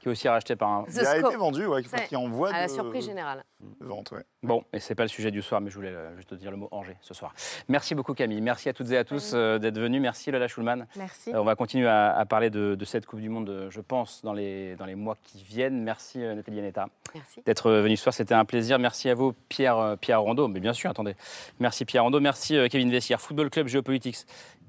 [0.00, 0.84] qui est aussi racheté par un.
[0.92, 3.44] Il a été vendu, ouais, qui envoie à la de- surprise générale.
[3.80, 4.24] vente, ouais.
[4.42, 6.56] Bon, et c'est pas le sujet du soir, mais je voulais euh, juste dire le
[6.56, 7.34] mot Angers ce soir.
[7.68, 10.86] Merci beaucoup Camille, merci à toutes et à tous euh, d'être venus, merci Lola Schulman.
[10.96, 11.32] Merci.
[11.34, 14.32] On va continuer à, à parler de, de cette Coupe du Monde, je pense, dans
[14.32, 15.82] les, dans les mois qui viennent.
[15.82, 17.42] Merci euh, Nathalie Anetta Merci.
[17.44, 18.78] d'être euh, venue ce soir, c'était un plaisir.
[18.78, 21.14] Merci à vous Pierre, euh, Pierre Rondeau, mais bien sûr, attendez.
[21.60, 24.18] Merci Pierre Rondeau, merci Kevin Vessière, Football Club Géopolitics.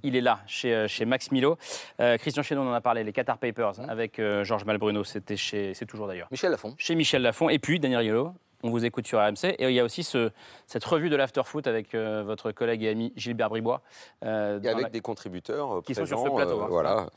[0.04, 1.58] Il est là, chez, chez Max Milo.
[2.00, 5.38] Euh, Christian Chénon, on en a parlé, les Qatar Papers, avec euh, Georges Malbruno, c'était
[5.38, 6.28] chez, c'est toujours d'ailleurs.
[6.30, 6.76] Michel Lafont.
[6.78, 7.50] Chez Michel Lafont.
[7.50, 9.56] Et puis, Daniel Riolo, on vous écoute sur RMC.
[9.58, 10.30] Et il y a aussi ce-
[10.68, 13.82] cette revue de l'afterfoot avec euh, votre collègue et ami Gilbert Bribois.
[14.24, 16.68] euh, Et avec la- des contributeurs Qui sont sur ce plateau, euh, hein.
[16.70, 17.08] voilà,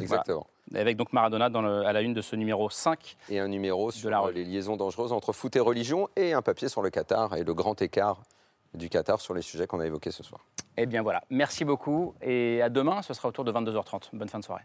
[0.00, 0.46] exactement.
[0.46, 0.53] Voilà.
[0.74, 3.16] Avec donc Maradona dans le- à la une de ce numéro 5.
[3.28, 6.68] Et un numéro sur la les liaisons dangereuses entre foot et religion et un papier
[6.68, 8.22] sur le Qatar et le grand écart
[8.72, 10.40] du Qatar sur les sujets qu'on a évoqués ce soir.
[10.76, 12.14] Eh bien voilà, merci beaucoup.
[12.22, 14.08] Et à demain, ce sera autour de 22h30.
[14.14, 14.64] Bonne fin de soirée.